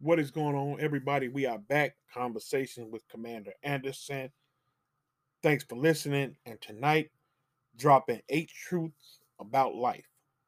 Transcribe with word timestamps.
What 0.00 0.20
is 0.20 0.30
going 0.30 0.54
on, 0.54 0.80
everybody? 0.80 1.26
We 1.26 1.46
are 1.46 1.58
back. 1.58 1.96
Conversation 2.14 2.88
with 2.88 3.08
Commander 3.08 3.50
Anderson. 3.64 4.30
Thanks 5.42 5.64
for 5.64 5.74
listening. 5.74 6.36
And 6.46 6.60
tonight, 6.60 7.10
dropping 7.76 8.20
eight 8.28 8.48
truths 8.48 9.18
about 9.40 9.74
life. 9.74 10.06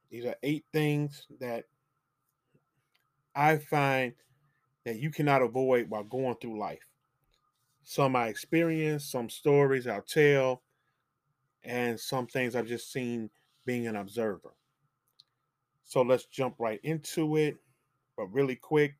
These 0.09 0.23
are 0.23 0.37
eight 0.41 0.63
things 0.71 1.27
that 1.41 1.65
I 3.35 3.57
find 3.57 4.13
that 4.85 4.99
you 4.99 5.11
cannot 5.11 5.41
avoid 5.41 5.89
while 5.89 6.05
going 6.05 6.35
through 6.35 6.57
life. 6.57 6.87
Some 7.83 8.15
I 8.15 8.29
experience, 8.29 9.03
some 9.03 9.29
stories 9.29 9.85
I'll 9.85 10.01
tell, 10.01 10.61
and 11.65 11.99
some 11.99 12.25
things 12.25 12.55
I've 12.55 12.67
just 12.67 12.93
seen 12.93 13.29
being 13.65 13.87
an 13.87 13.97
observer. 13.97 14.53
So 15.83 16.03
let's 16.03 16.27
jump 16.27 16.55
right 16.57 16.79
into 16.83 17.35
it. 17.35 17.57
But 18.15 18.31
really 18.31 18.55
quick, 18.55 18.95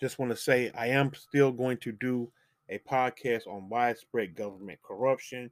just 0.00 0.18
want 0.18 0.30
to 0.30 0.36
say 0.36 0.70
I 0.74 0.88
am 0.88 1.12
still 1.14 1.52
going 1.52 1.78
to 1.78 1.92
do 1.92 2.30
a 2.68 2.78
podcast 2.78 3.46
on 3.46 3.68
widespread 3.68 4.34
government 4.34 4.78
corruption, 4.82 5.50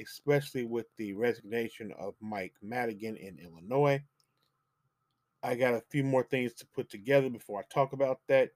especially 0.00 0.64
with 0.64 0.86
the 0.96 1.12
resignation 1.14 1.92
of 1.98 2.14
Mike 2.20 2.54
Madigan 2.62 3.16
in 3.16 3.38
Illinois. 3.38 4.02
I 5.42 5.54
got 5.54 5.74
a 5.74 5.82
few 5.90 6.04
more 6.04 6.24
things 6.24 6.52
to 6.54 6.66
put 6.66 6.90
together 6.90 7.30
before 7.30 7.60
I 7.60 7.64
talk 7.72 7.92
about 7.92 8.20
that, 8.28 8.50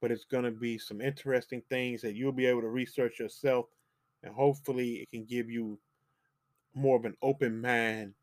but 0.00 0.10
it's 0.10 0.24
going 0.24 0.44
to 0.44 0.50
be 0.50 0.78
some 0.78 1.00
interesting 1.00 1.62
things 1.68 2.02
that 2.02 2.14
you'll 2.14 2.32
be 2.32 2.46
able 2.46 2.62
to 2.62 2.68
research 2.68 3.18
yourself, 3.18 3.66
and 4.22 4.34
hopefully, 4.34 4.94
it 4.96 5.10
can 5.10 5.24
give 5.24 5.50
you 5.50 5.78
more 6.74 6.96
of 6.96 7.04
an 7.04 7.16
open 7.22 7.60
mind 7.60 8.14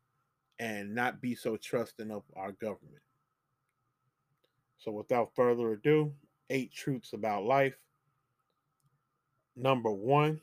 and 0.58 0.94
not 0.94 1.20
be 1.20 1.34
so 1.34 1.56
trusting 1.56 2.10
of 2.10 2.22
our 2.34 2.52
government. 2.52 3.02
So, 4.78 4.90
without 4.90 5.34
further 5.34 5.72
ado, 5.72 6.12
eight 6.50 6.72
truths 6.72 7.12
about 7.12 7.44
life. 7.44 7.76
Number 9.56 9.90
one, 9.90 10.40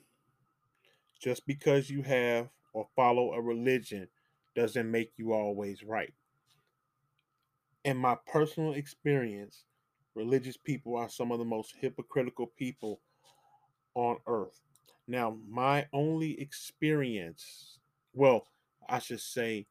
just 1.22 1.46
because 1.46 1.90
you 1.90 2.02
have 2.02 2.50
or 2.74 2.88
follow 2.96 3.34
a 3.34 3.42
religion 3.42 4.08
doesn't 4.56 4.90
make 4.90 5.14
you 5.18 5.34
always 5.34 5.84
right. 5.84 6.14
In 7.86 7.98
my 7.98 8.18
personal 8.28 8.74
experience, 8.74 9.66
religious 10.16 10.58
people 10.58 10.96
are 10.96 11.10
some 11.10 11.32
of 11.32 11.40
the 11.40 11.46
most 11.46 11.76
hypocritical 11.80 12.48
people 12.48 13.02
on 13.96 14.18
earth. 14.28 14.62
Now, 15.08 15.38
my 15.48 15.88
only 15.94 16.40
experience, 16.40 17.80
well, 18.14 18.48
I 18.88 19.00
should 19.00 19.22
say, 19.22 19.68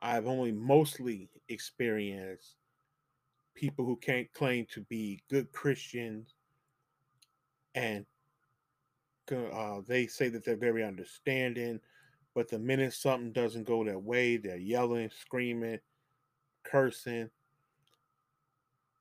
I've 0.00 0.26
only 0.26 0.52
mostly 0.52 1.30
experienced 1.48 2.56
people 3.54 3.84
who 3.84 3.96
can't 3.96 4.32
claim 4.32 4.66
to 4.72 4.80
be 4.82 5.22
good 5.30 5.50
Christians 5.52 6.34
and 7.74 8.06
uh, 9.32 9.80
they 9.86 10.06
say 10.06 10.28
that 10.28 10.44
they're 10.44 10.56
very 10.56 10.84
understanding, 10.84 11.80
but 12.34 12.48
the 12.48 12.58
minute 12.58 12.92
something 12.92 13.32
doesn't 13.32 13.66
go 13.66 13.84
their 13.84 13.98
way, 13.98 14.36
they're 14.36 14.56
yelling, 14.56 15.10
screaming, 15.10 15.78
cursing. 16.64 17.30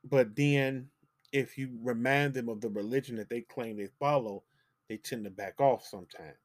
But 0.10 0.36
then, 0.36 0.88
if 1.32 1.58
you 1.58 1.78
remind 1.82 2.34
them 2.34 2.50
of 2.50 2.62
the 2.62 2.70
religion 2.70 3.16
that 3.18 3.30
they 3.30 3.42
claim 3.42 3.78
they 3.78 3.90
follow, 4.00 4.44
they 4.88 4.98
tend 4.98 5.26
to 5.26 5.30
back 5.30 5.60
off 5.60 5.86
sometimes. 5.86 6.38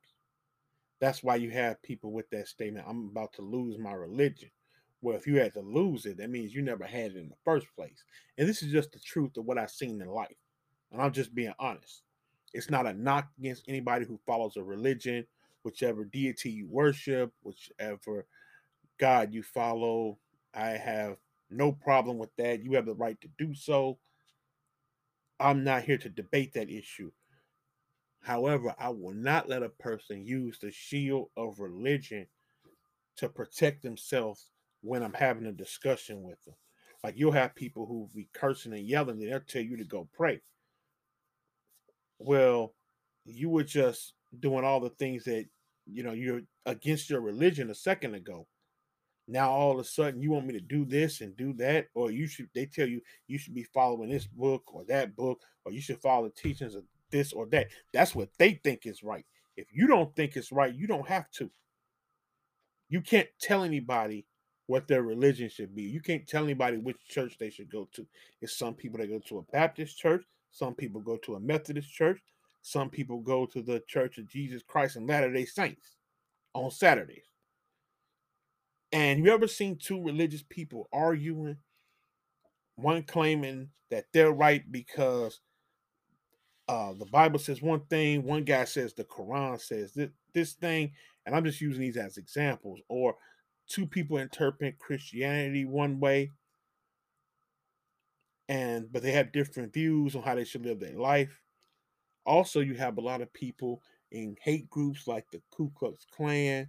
That's 1.00 1.22
why 1.22 1.36
you 1.36 1.50
have 1.50 1.82
people 1.82 2.10
with 2.10 2.28
that 2.30 2.48
statement 2.48 2.86
I'm 2.88 3.08
about 3.08 3.32
to 3.34 3.42
lose 3.42 3.78
my 3.78 3.92
religion. 3.92 4.50
Well, 5.00 5.16
if 5.16 5.26
you 5.26 5.36
had 5.38 5.54
to 5.54 5.60
lose 5.60 6.06
it, 6.06 6.16
that 6.18 6.30
means 6.30 6.54
you 6.54 6.62
never 6.62 6.84
had 6.84 7.12
it 7.12 7.16
in 7.16 7.28
the 7.28 7.36
first 7.44 7.66
place. 7.76 8.02
And 8.36 8.48
this 8.48 8.62
is 8.62 8.72
just 8.72 8.92
the 8.92 8.98
truth 8.98 9.36
of 9.36 9.44
what 9.44 9.58
I've 9.58 9.70
seen 9.70 10.00
in 10.02 10.08
life. 10.08 10.36
And 10.90 11.00
I'm 11.00 11.12
just 11.12 11.34
being 11.34 11.52
honest. 11.58 12.02
It's 12.52 12.70
not 12.70 12.86
a 12.86 12.94
knock 12.94 13.28
against 13.38 13.68
anybody 13.68 14.06
who 14.06 14.18
follows 14.26 14.56
a 14.56 14.62
religion, 14.62 15.26
whichever 15.62 16.04
deity 16.04 16.50
you 16.50 16.66
worship, 16.68 17.32
whichever 17.42 18.26
God 18.98 19.32
you 19.32 19.42
follow. 19.42 20.18
I 20.54 20.70
have 20.70 21.18
no 21.50 21.72
problem 21.72 22.18
with 22.18 22.34
that. 22.36 22.64
You 22.64 22.72
have 22.72 22.86
the 22.86 22.94
right 22.94 23.20
to 23.20 23.28
do 23.38 23.54
so. 23.54 23.98
I'm 25.38 25.62
not 25.62 25.84
here 25.84 25.98
to 25.98 26.08
debate 26.08 26.54
that 26.54 26.70
issue. 26.70 27.12
However, 28.20 28.74
I 28.78 28.88
will 28.88 29.14
not 29.14 29.48
let 29.48 29.62
a 29.62 29.68
person 29.68 30.26
use 30.26 30.58
the 30.58 30.72
shield 30.72 31.28
of 31.36 31.60
religion 31.60 32.26
to 33.16 33.28
protect 33.28 33.82
themselves 33.82 34.50
when 34.82 35.02
I'm 35.02 35.14
having 35.14 35.46
a 35.46 35.52
discussion 35.52 36.22
with 36.22 36.42
them. 36.44 36.54
Like 37.02 37.14
you'll 37.16 37.32
have 37.32 37.54
people 37.54 37.86
who 37.86 38.08
be 38.14 38.28
cursing 38.32 38.72
and 38.72 38.86
yelling, 38.86 39.22
and 39.22 39.30
they'll 39.30 39.40
tell 39.40 39.62
you 39.62 39.76
to 39.76 39.84
go 39.84 40.08
pray. 40.12 40.40
Well, 42.18 42.74
you 43.24 43.50
were 43.50 43.64
just 43.64 44.14
doing 44.38 44.64
all 44.64 44.80
the 44.80 44.90
things 44.90 45.24
that 45.24 45.46
you 45.86 46.02
know 46.02 46.12
you're 46.12 46.42
against 46.66 47.08
your 47.08 47.20
religion 47.20 47.70
a 47.70 47.74
second 47.74 48.14
ago. 48.14 48.46
Now 49.28 49.50
all 49.50 49.72
of 49.72 49.78
a 49.78 49.84
sudden 49.84 50.22
you 50.22 50.30
want 50.30 50.46
me 50.46 50.54
to 50.54 50.60
do 50.60 50.84
this 50.84 51.20
and 51.20 51.36
do 51.36 51.52
that, 51.54 51.86
or 51.94 52.10
you 52.10 52.26
should 52.26 52.48
they 52.54 52.66
tell 52.66 52.86
you 52.86 53.00
you 53.26 53.38
should 53.38 53.54
be 53.54 53.66
following 53.74 54.10
this 54.10 54.26
book 54.26 54.62
or 54.74 54.84
that 54.88 55.14
book, 55.14 55.40
or 55.64 55.72
you 55.72 55.80
should 55.80 56.00
follow 56.00 56.28
the 56.28 56.34
teachings 56.34 56.74
of 56.74 56.84
this 57.10 57.32
or 57.32 57.46
that. 57.46 57.68
That's 57.92 58.14
what 58.14 58.30
they 58.38 58.60
think 58.64 58.86
is 58.86 59.02
right. 59.02 59.24
If 59.56 59.68
you 59.72 59.86
don't 59.86 60.14
think 60.14 60.36
it's 60.36 60.52
right, 60.52 60.74
you 60.74 60.86
don't 60.86 61.08
have 61.08 61.30
to. 61.32 61.50
You 62.88 63.02
can't 63.02 63.28
tell 63.40 63.64
anybody 63.64 64.26
what 64.68 64.86
their 64.86 65.02
religion 65.02 65.48
should 65.48 65.74
be. 65.74 65.82
You 65.82 66.00
can't 66.00 66.26
tell 66.28 66.44
anybody 66.44 66.76
which 66.76 66.98
church 67.08 67.36
they 67.38 67.50
should 67.50 67.70
go 67.70 67.88
to. 67.94 68.06
It's 68.40 68.56
some 68.56 68.74
people 68.74 68.98
that 69.00 69.08
go 69.08 69.18
to 69.18 69.38
a 69.38 69.42
Baptist 69.50 69.98
church, 69.98 70.22
some 70.50 70.74
people 70.74 71.00
go 71.00 71.16
to 71.16 71.34
a 71.36 71.40
Methodist 71.40 71.92
church, 71.92 72.20
some 72.60 72.90
people 72.90 73.20
go 73.20 73.46
to 73.46 73.62
the 73.62 73.82
Church 73.88 74.18
of 74.18 74.28
Jesus 74.28 74.62
Christ 74.62 74.96
and 74.96 75.08
Latter 75.08 75.32
day 75.32 75.46
Saints 75.46 75.96
on 76.52 76.70
Saturdays. 76.70 77.24
And 78.92 79.24
you 79.24 79.32
ever 79.32 79.48
seen 79.48 79.78
two 79.78 80.02
religious 80.02 80.44
people 80.48 80.88
arguing? 80.92 81.56
One 82.76 83.02
claiming 83.02 83.70
that 83.90 84.04
they're 84.12 84.32
right 84.32 84.70
because 84.70 85.40
uh, 86.68 86.92
the 86.92 87.06
Bible 87.06 87.38
says 87.38 87.62
one 87.62 87.80
thing, 87.88 88.22
one 88.22 88.44
guy 88.44 88.64
says 88.64 88.92
the 88.92 89.04
Quran 89.04 89.58
says 89.60 89.92
this, 89.94 90.10
this 90.34 90.52
thing, 90.52 90.92
and 91.24 91.34
I'm 91.34 91.44
just 91.44 91.60
using 91.60 91.80
these 91.80 91.96
as 91.96 92.18
examples. 92.18 92.80
Or 92.88 93.16
two 93.68 93.86
people 93.86 94.18
interpret 94.18 94.78
Christianity 94.78 95.64
one 95.64 96.00
way, 96.00 96.32
and 98.48 98.90
but 98.90 99.02
they 99.02 99.12
have 99.12 99.32
different 99.32 99.72
views 99.72 100.16
on 100.16 100.22
how 100.22 100.34
they 100.34 100.44
should 100.44 100.64
live 100.64 100.80
their 100.80 100.98
life. 100.98 101.42
Also, 102.24 102.60
you 102.60 102.74
have 102.74 102.98
a 102.98 103.02
lot 103.02 103.20
of 103.20 103.32
people 103.32 103.82
in 104.10 104.36
hate 104.42 104.68
groups 104.70 105.06
like 105.06 105.30
the 105.30 105.40
Ku 105.50 105.70
Klux 105.76 106.06
Klan, 106.10 106.68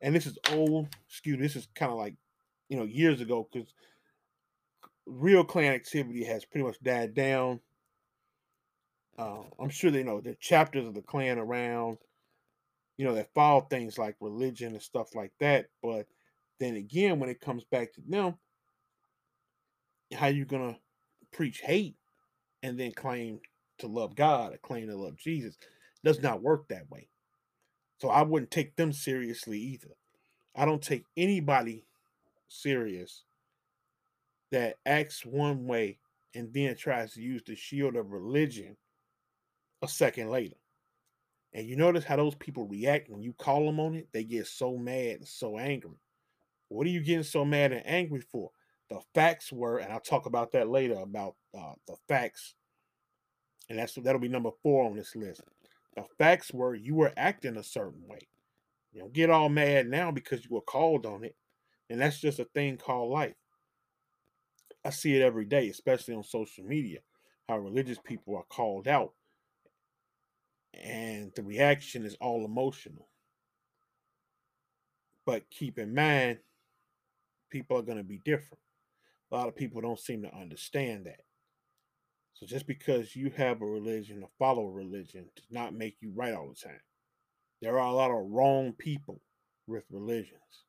and 0.00 0.14
this 0.14 0.26
is 0.26 0.38
old. 0.52 0.88
Excuse 1.08 1.36
me, 1.36 1.42
this 1.42 1.56
is 1.56 1.68
kind 1.74 1.92
of 1.92 1.98
like 1.98 2.14
you 2.68 2.76
know 2.76 2.84
years 2.84 3.20
ago 3.20 3.48
because 3.52 3.74
real 5.06 5.44
Klan 5.44 5.72
activity 5.72 6.24
has 6.24 6.44
pretty 6.44 6.66
much 6.66 6.80
died 6.82 7.14
down. 7.14 7.60
Uh, 9.18 9.42
I'm 9.58 9.68
sure 9.68 9.90
they 9.90 10.04
know 10.04 10.20
the 10.20 10.34
chapters 10.36 10.86
of 10.86 10.94
the 10.94 11.02
Klan 11.02 11.38
around, 11.38 11.98
you 12.96 13.04
know, 13.04 13.14
that 13.14 13.34
follow 13.34 13.62
things 13.62 13.98
like 13.98 14.16
religion 14.20 14.72
and 14.72 14.82
stuff 14.82 15.14
like 15.14 15.32
that, 15.40 15.66
but 15.82 16.06
then 16.60 16.76
again, 16.76 17.18
when 17.18 17.30
it 17.30 17.40
comes 17.40 17.64
back 17.64 17.92
to 17.94 18.02
them, 18.06 18.34
how 20.12 20.28
you 20.28 20.44
gonna 20.44 20.78
preach 21.32 21.60
hate 21.60 21.96
and 22.62 22.78
then 22.78 22.92
claim 22.92 23.40
to 23.78 23.86
love 23.86 24.14
God 24.14 24.52
or 24.52 24.58
claim 24.58 24.86
to 24.88 24.96
love 24.96 25.16
Jesus 25.16 25.56
does 26.04 26.22
not 26.22 26.42
work 26.42 26.68
that 26.68 26.88
way. 26.90 27.08
So 27.98 28.08
I 28.08 28.22
wouldn't 28.22 28.50
take 28.50 28.76
them 28.76 28.92
seriously 28.92 29.58
either. 29.58 29.96
I 30.54 30.64
don't 30.64 30.82
take 30.82 31.04
anybody 31.16 31.86
serious 32.48 33.24
that 34.50 34.76
acts 34.84 35.24
one 35.24 35.66
way 35.66 35.98
and 36.34 36.52
then 36.52 36.76
tries 36.76 37.14
to 37.14 37.22
use 37.22 37.42
the 37.46 37.54
shield 37.54 37.96
of 37.96 38.10
religion 38.10 38.76
a 39.82 39.88
second 39.88 40.30
later. 40.30 40.56
And 41.52 41.66
you 41.66 41.76
notice 41.76 42.04
how 42.04 42.16
those 42.16 42.34
people 42.36 42.66
react 42.66 43.08
when 43.08 43.22
you 43.22 43.32
call 43.32 43.66
them 43.66 43.80
on 43.80 43.94
it? 43.94 44.08
They 44.12 44.24
get 44.24 44.46
so 44.46 44.76
mad 44.76 45.16
and 45.16 45.28
so 45.28 45.58
angry. 45.58 45.98
What 46.70 46.86
are 46.86 46.90
you 46.90 47.00
getting 47.00 47.24
so 47.24 47.44
mad 47.44 47.72
and 47.72 47.82
angry 47.84 48.20
for? 48.20 48.50
The 48.90 49.00
facts 49.12 49.52
were, 49.52 49.78
and 49.78 49.92
I'll 49.92 50.00
talk 50.00 50.26
about 50.26 50.52
that 50.52 50.68
later 50.68 50.94
about 50.94 51.34
uh, 51.56 51.74
the 51.88 51.96
facts, 52.08 52.54
and 53.68 53.78
that's 53.78 53.94
that'll 53.94 54.20
be 54.20 54.28
number 54.28 54.50
four 54.62 54.86
on 54.86 54.96
this 54.96 55.16
list. 55.16 55.42
The 55.96 56.04
facts 56.16 56.52
were 56.52 56.74
you 56.74 56.94
were 56.94 57.12
acting 57.16 57.56
a 57.56 57.62
certain 57.62 58.06
way. 58.06 58.20
You 58.92 59.00
don't 59.00 59.12
get 59.12 59.30
all 59.30 59.48
mad 59.48 59.88
now 59.88 60.12
because 60.12 60.44
you 60.44 60.50
were 60.50 60.60
called 60.60 61.06
on 61.06 61.24
it, 61.24 61.34
and 61.88 62.00
that's 62.00 62.20
just 62.20 62.38
a 62.38 62.44
thing 62.44 62.76
called 62.76 63.10
life. 63.10 63.34
I 64.84 64.90
see 64.90 65.16
it 65.16 65.22
every 65.22 65.46
day, 65.46 65.68
especially 65.68 66.14
on 66.14 66.22
social 66.22 66.64
media, 66.64 67.00
how 67.48 67.58
religious 67.58 67.98
people 67.98 68.36
are 68.36 68.44
called 68.48 68.86
out, 68.86 69.12
and 70.72 71.32
the 71.34 71.42
reaction 71.42 72.06
is 72.06 72.16
all 72.20 72.44
emotional. 72.44 73.08
But 75.26 75.50
keep 75.50 75.78
in 75.78 75.94
mind, 75.94 76.38
people 77.50 77.76
are 77.76 77.82
going 77.82 77.98
to 77.98 78.04
be 78.04 78.20
different. 78.24 78.60
A 79.30 79.36
lot 79.36 79.48
of 79.48 79.56
people 79.56 79.80
don't 79.80 79.98
seem 79.98 80.22
to 80.22 80.34
understand 80.34 81.06
that. 81.06 81.20
So 82.34 82.46
just 82.46 82.66
because 82.66 83.14
you 83.14 83.30
have 83.36 83.60
a 83.60 83.66
religion 83.66 84.22
or 84.22 84.30
follow 84.38 84.66
a 84.66 84.72
religion 84.72 85.26
does 85.36 85.50
not 85.50 85.74
make 85.74 85.96
you 86.00 86.10
right 86.14 86.32
all 86.32 86.48
the 86.48 86.54
time. 86.54 86.80
There 87.60 87.78
are 87.78 87.88
a 87.88 87.94
lot 87.94 88.10
of 88.10 88.30
wrong 88.30 88.72
people 88.72 89.20
with 89.66 89.84
religions. 89.90 90.64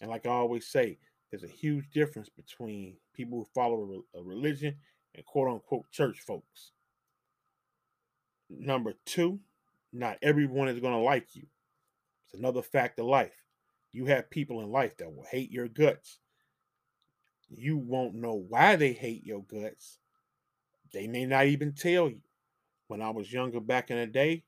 And 0.00 0.10
like 0.10 0.26
I 0.26 0.30
always 0.30 0.66
say, 0.66 0.98
there's 1.30 1.44
a 1.44 1.48
huge 1.48 1.90
difference 1.90 2.28
between 2.28 2.96
people 3.14 3.38
who 3.38 3.46
follow 3.54 4.02
a 4.14 4.22
religion 4.22 4.76
and 5.14 5.24
quote 5.24 5.48
unquote 5.48 5.90
church 5.90 6.20
folks. 6.20 6.72
Number 8.50 8.94
two, 9.06 9.40
not 9.92 10.18
everyone 10.22 10.68
is 10.68 10.80
going 10.80 10.92
to 10.94 10.98
like 10.98 11.34
you. 11.34 11.46
It's 12.26 12.34
another 12.34 12.62
fact 12.62 12.98
of 12.98 13.06
life. 13.06 13.41
You 13.92 14.06
have 14.06 14.30
people 14.30 14.60
in 14.60 14.70
life 14.70 14.96
that 14.96 15.14
will 15.14 15.26
hate 15.30 15.50
your 15.50 15.68
guts. 15.68 16.18
You 17.50 17.76
won't 17.76 18.14
know 18.14 18.34
why 18.48 18.76
they 18.76 18.92
hate 18.92 19.24
your 19.24 19.42
guts. 19.42 19.98
They 20.92 21.06
may 21.06 21.26
not 21.26 21.46
even 21.46 21.72
tell 21.72 22.08
you. 22.08 22.20
When 22.88 23.00
I 23.00 23.10
was 23.10 23.32
younger 23.32 23.60
back 23.60 23.90
in 23.90 23.96
the 23.96 24.06
day, 24.06 24.44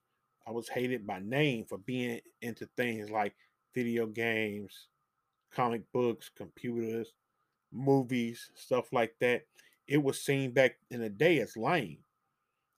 I 0.46 0.50
was 0.50 0.69
hated 0.69 1.06
by 1.06 1.20
name 1.20 1.64
for 1.64 1.79
being 1.79 2.20
into 2.43 2.69
things 2.76 3.11
like 3.11 3.35
video 3.75 4.06
games, 4.06 4.88
comic 5.50 5.91
books, 5.93 6.31
computers, 6.37 7.12
movies, 7.73 8.50
stuff 8.55 8.93
like 8.93 9.14
that. 9.20 9.46
It 9.87 10.02
was 10.02 10.20
seen 10.20 10.52
back 10.52 10.76
in 10.91 11.00
the 11.00 11.08
day 11.08 11.41
as 11.41 11.56
lame. 11.56 11.99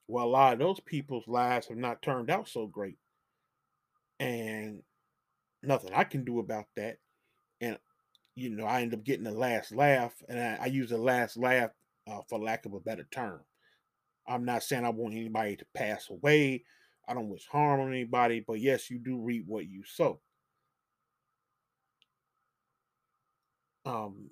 Well, 0.07 0.25
a 0.25 0.27
lot 0.27 0.53
of 0.53 0.59
those 0.59 0.79
people's 0.79 1.27
lives 1.27 1.67
have 1.67 1.77
not 1.77 2.01
turned 2.01 2.29
out 2.29 2.47
so 2.47 2.67
great. 2.67 2.97
And 4.19 4.83
nothing 5.63 5.91
I 5.93 6.03
can 6.03 6.23
do 6.23 6.39
about 6.39 6.65
that. 6.75 6.97
And, 7.61 7.77
you 8.35 8.49
know, 8.49 8.65
I 8.65 8.81
end 8.81 8.93
up 8.93 9.03
getting 9.03 9.23
the 9.23 9.31
last 9.31 9.73
laugh. 9.73 10.13
And 10.29 10.39
I, 10.39 10.63
I 10.63 10.65
use 10.67 10.89
the 10.89 10.97
last 10.97 11.37
laugh 11.37 11.71
uh, 12.07 12.21
for 12.29 12.39
lack 12.39 12.65
of 12.65 12.73
a 12.73 12.79
better 12.79 13.07
term. 13.11 13.41
I'm 14.27 14.45
not 14.45 14.63
saying 14.63 14.85
I 14.85 14.89
want 14.89 15.15
anybody 15.15 15.55
to 15.55 15.65
pass 15.73 16.09
away. 16.09 16.63
I 17.07 17.13
don't 17.13 17.29
wish 17.29 17.47
harm 17.47 17.79
on 17.79 17.93
anybody, 17.93 18.43
but 18.45 18.59
yes, 18.59 18.89
you 18.89 18.99
do 18.99 19.17
reap 19.17 19.45
what 19.47 19.67
you 19.67 19.83
sow. 19.85 20.19
Um, 23.85 24.29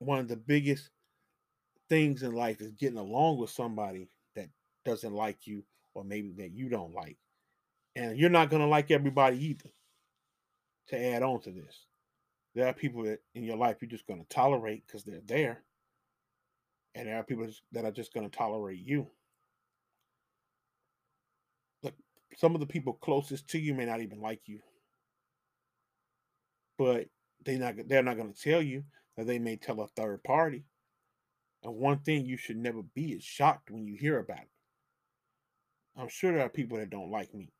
one 0.00 0.18
of 0.18 0.28
the 0.28 0.36
biggest 0.36 0.90
things 1.88 2.22
in 2.22 2.32
life 2.32 2.60
is 2.60 2.72
getting 2.72 2.98
along 2.98 3.38
with 3.38 3.48
somebody 3.48 4.08
that 4.36 4.48
doesn't 4.84 5.14
like 5.14 5.46
you 5.46 5.64
or 5.94 6.04
maybe 6.04 6.32
that 6.36 6.52
you 6.52 6.68
don't 6.68 6.92
like. 6.92 7.16
And 7.96 8.18
you're 8.18 8.28
not 8.28 8.50
going 8.50 8.62
to 8.62 8.68
like 8.68 8.90
everybody 8.90 9.42
either. 9.46 9.70
To 10.88 11.02
add 11.02 11.22
on 11.22 11.40
to 11.42 11.50
this, 11.50 11.86
there 12.54 12.66
are 12.66 12.74
people 12.74 13.04
that 13.04 13.20
in 13.34 13.42
your 13.42 13.56
life 13.56 13.78
you're 13.80 13.90
just 13.90 14.06
going 14.06 14.20
to 14.20 14.28
tolerate 14.28 14.86
because 14.86 15.02
they're 15.02 15.22
there. 15.24 15.62
And 16.94 17.08
there 17.08 17.16
are 17.16 17.24
people 17.24 17.48
that 17.72 17.84
are 17.84 17.90
just 17.90 18.12
going 18.12 18.28
to 18.28 18.36
tolerate 18.36 18.78
you. 18.78 19.06
Look, 21.82 21.94
some 22.36 22.54
of 22.54 22.60
the 22.60 22.66
people 22.66 22.92
closest 22.92 23.48
to 23.48 23.58
you 23.58 23.74
may 23.74 23.86
not 23.86 24.02
even 24.02 24.20
like 24.20 24.42
you. 24.46 24.60
But 26.78 27.06
they 27.44 27.56
not 27.56 27.74
they're 27.86 28.02
not 28.02 28.16
going 28.16 28.32
to 28.32 28.40
tell 28.40 28.62
you 28.62 28.84
that 29.16 29.26
they 29.26 29.38
may 29.38 29.56
tell 29.56 29.80
a 29.80 29.88
third 29.88 30.22
party. 30.22 30.64
And 31.62 31.74
one 31.74 31.98
thing 31.98 32.26
you 32.26 32.36
should 32.36 32.58
never 32.58 32.82
be 32.94 33.12
is 33.12 33.24
shocked 33.24 33.70
when 33.70 33.86
you 33.86 33.96
hear 33.96 34.18
about 34.18 34.40
it. 34.40 34.50
I'm 35.96 36.08
sure 36.08 36.32
there 36.32 36.44
are 36.44 36.50
people 36.50 36.78
that 36.78 36.90
don't 36.90 37.10
like 37.10 37.32
me, 37.34 37.52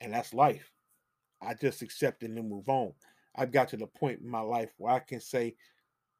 and 0.00 0.12
that's 0.12 0.34
life. 0.34 0.72
I 1.42 1.54
just 1.54 1.82
accept 1.82 2.22
it 2.22 2.30
and 2.30 2.48
move 2.48 2.68
on. 2.68 2.92
I've 3.36 3.52
got 3.52 3.68
to 3.68 3.76
the 3.76 3.86
point 3.86 4.20
in 4.20 4.28
my 4.28 4.40
life 4.40 4.70
where 4.78 4.94
I 4.94 4.98
can 4.98 5.20
say, 5.20 5.54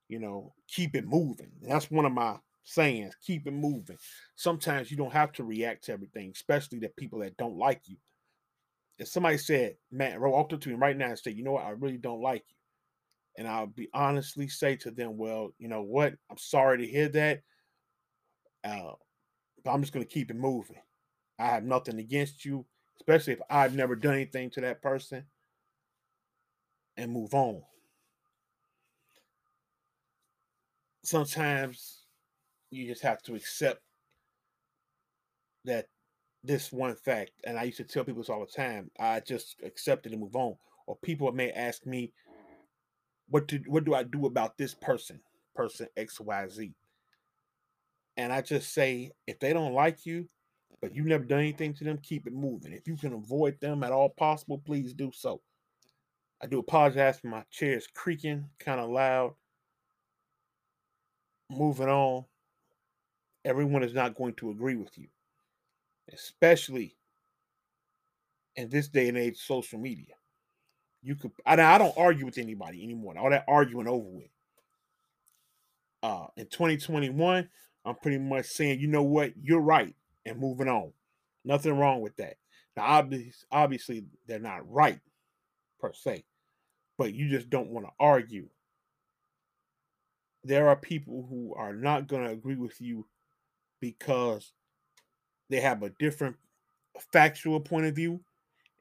you 0.08 0.18
know, 0.18 0.54
keep 0.68 0.94
it 0.94 1.06
moving. 1.06 1.50
that's 1.62 1.90
one 1.90 2.04
of 2.04 2.12
my 2.12 2.36
sayings, 2.64 3.14
keep 3.24 3.46
it 3.46 3.52
moving. 3.52 3.98
Sometimes 4.36 4.90
you 4.90 4.96
don't 4.96 5.12
have 5.12 5.32
to 5.32 5.44
react 5.44 5.84
to 5.84 5.92
everything, 5.92 6.30
especially 6.34 6.78
the 6.78 6.88
people 6.90 7.18
that 7.20 7.36
don't 7.36 7.56
like 7.56 7.82
you. 7.86 7.96
If 8.98 9.08
somebody 9.08 9.38
said, 9.38 9.76
man, 9.90 10.20
walked 10.20 10.52
up 10.52 10.60
to 10.60 10.68
me 10.68 10.74
right 10.74 10.96
now 10.96 11.08
and 11.08 11.18
said, 11.18 11.36
you 11.36 11.44
know 11.44 11.52
what, 11.52 11.64
I 11.64 11.70
really 11.70 11.98
don't 11.98 12.22
like 12.22 12.44
you 12.48 12.58
and 13.38 13.46
I'll 13.46 13.68
be 13.68 13.88
honestly 13.94 14.48
say 14.48 14.74
to 14.76 14.90
them, 14.90 15.16
well, 15.16 15.50
you 15.58 15.68
know 15.68 15.82
what? 15.82 16.14
I'm 16.28 16.36
sorry 16.36 16.78
to 16.78 16.86
hear 16.86 17.08
that. 17.10 17.42
Uh, 18.64 18.92
but 19.64 19.70
I'm 19.70 19.80
just 19.80 19.92
going 19.92 20.04
to 20.04 20.12
keep 20.12 20.30
it 20.30 20.36
moving. 20.36 20.76
I 21.38 21.46
have 21.46 21.62
nothing 21.62 22.00
against 22.00 22.44
you, 22.44 22.66
especially 23.00 23.34
if 23.34 23.40
I've 23.50 23.74
never 23.74 23.96
done 23.96 24.14
anything 24.14 24.50
to 24.50 24.60
that 24.62 24.82
person, 24.82 25.24
and 26.96 27.12
move 27.12 27.34
on. 27.34 27.62
Sometimes 31.04 32.04
you 32.70 32.86
just 32.86 33.02
have 33.02 33.22
to 33.22 33.34
accept 33.34 33.80
that 35.64 35.86
this 36.44 36.72
one 36.72 36.94
fact, 36.96 37.32
and 37.44 37.58
I 37.58 37.64
used 37.64 37.78
to 37.78 37.84
tell 37.84 38.04
people 38.04 38.22
this 38.22 38.30
all 38.30 38.40
the 38.40 38.46
time. 38.46 38.90
I 38.98 39.20
just 39.20 39.56
accept 39.64 40.06
it 40.06 40.12
and 40.12 40.20
move 40.20 40.36
on. 40.36 40.56
Or 40.86 40.96
people 40.96 41.30
may 41.32 41.50
ask 41.50 41.84
me, 41.86 42.12
what 43.28 43.46
do 43.46 43.60
what 43.66 43.84
do 43.84 43.94
I 43.94 44.02
do 44.02 44.26
about 44.26 44.56
this 44.56 44.74
person, 44.74 45.20
person 45.54 45.86
XYZ? 45.96 46.72
And 48.16 48.32
I 48.32 48.40
just 48.40 48.72
say, 48.72 49.12
if 49.26 49.38
they 49.38 49.52
don't 49.52 49.74
like 49.74 50.06
you, 50.06 50.28
but 50.80 50.94
you've 50.94 51.06
never 51.06 51.24
done 51.24 51.40
anything 51.40 51.74
to 51.74 51.84
them, 51.84 51.98
keep 52.02 52.26
it 52.26 52.32
moving. 52.32 52.72
If 52.72 52.86
you 52.86 52.96
can 52.96 53.12
avoid 53.12 53.58
them 53.60 53.82
at 53.82 53.92
all 53.92 54.10
possible, 54.10 54.58
please 54.64 54.92
do 54.92 55.10
so. 55.12 55.40
I 56.40 56.46
do 56.46 56.60
apologize 56.60 57.18
for 57.18 57.28
my 57.28 57.44
chairs 57.50 57.88
creaking 57.92 58.48
kind 58.60 58.80
of 58.80 58.90
loud. 58.90 59.34
Moving 61.50 61.88
on. 61.88 62.24
Everyone 63.44 63.82
is 63.82 63.94
not 63.94 64.14
going 64.14 64.34
to 64.34 64.50
agree 64.50 64.76
with 64.76 64.96
you, 64.98 65.08
especially 66.12 66.96
in 68.56 68.68
this 68.68 68.88
day 68.88 69.08
and 69.08 69.16
age, 69.16 69.38
social 69.38 69.78
media. 69.78 70.14
You 71.02 71.14
could 71.14 71.30
I, 71.46 71.54
I 71.54 71.78
don't 71.78 71.96
argue 71.96 72.26
with 72.26 72.38
anybody 72.38 72.84
anymore. 72.84 73.14
All 73.18 73.30
that 73.30 73.44
arguing 73.48 73.88
over 73.88 74.08
with. 74.08 74.30
Uh 76.02 76.26
in 76.36 76.46
2021, 76.46 77.48
I'm 77.84 77.94
pretty 77.96 78.18
much 78.18 78.46
saying, 78.46 78.80
you 78.80 78.88
know 78.88 79.04
what, 79.04 79.32
you're 79.40 79.60
right, 79.60 79.94
and 80.28 80.38
moving 80.38 80.68
on. 80.68 80.92
Nothing 81.44 81.78
wrong 81.78 82.00
with 82.00 82.16
that. 82.16 82.36
Now, 82.76 82.84
obviously, 82.84 83.32
obviously, 83.50 84.04
they're 84.26 84.38
not 84.38 84.70
right 84.70 85.00
per 85.80 85.92
se, 85.92 86.24
but 86.96 87.14
you 87.14 87.28
just 87.28 87.50
don't 87.50 87.70
want 87.70 87.86
to 87.86 87.92
argue. 87.98 88.48
There 90.44 90.68
are 90.68 90.76
people 90.76 91.26
who 91.28 91.54
are 91.54 91.72
not 91.72 92.06
going 92.06 92.24
to 92.24 92.30
agree 92.30 92.56
with 92.56 92.80
you 92.80 93.06
because 93.80 94.52
they 95.50 95.60
have 95.60 95.82
a 95.82 95.90
different 95.98 96.36
factual 97.12 97.60
point 97.60 97.86
of 97.86 97.96
view, 97.96 98.20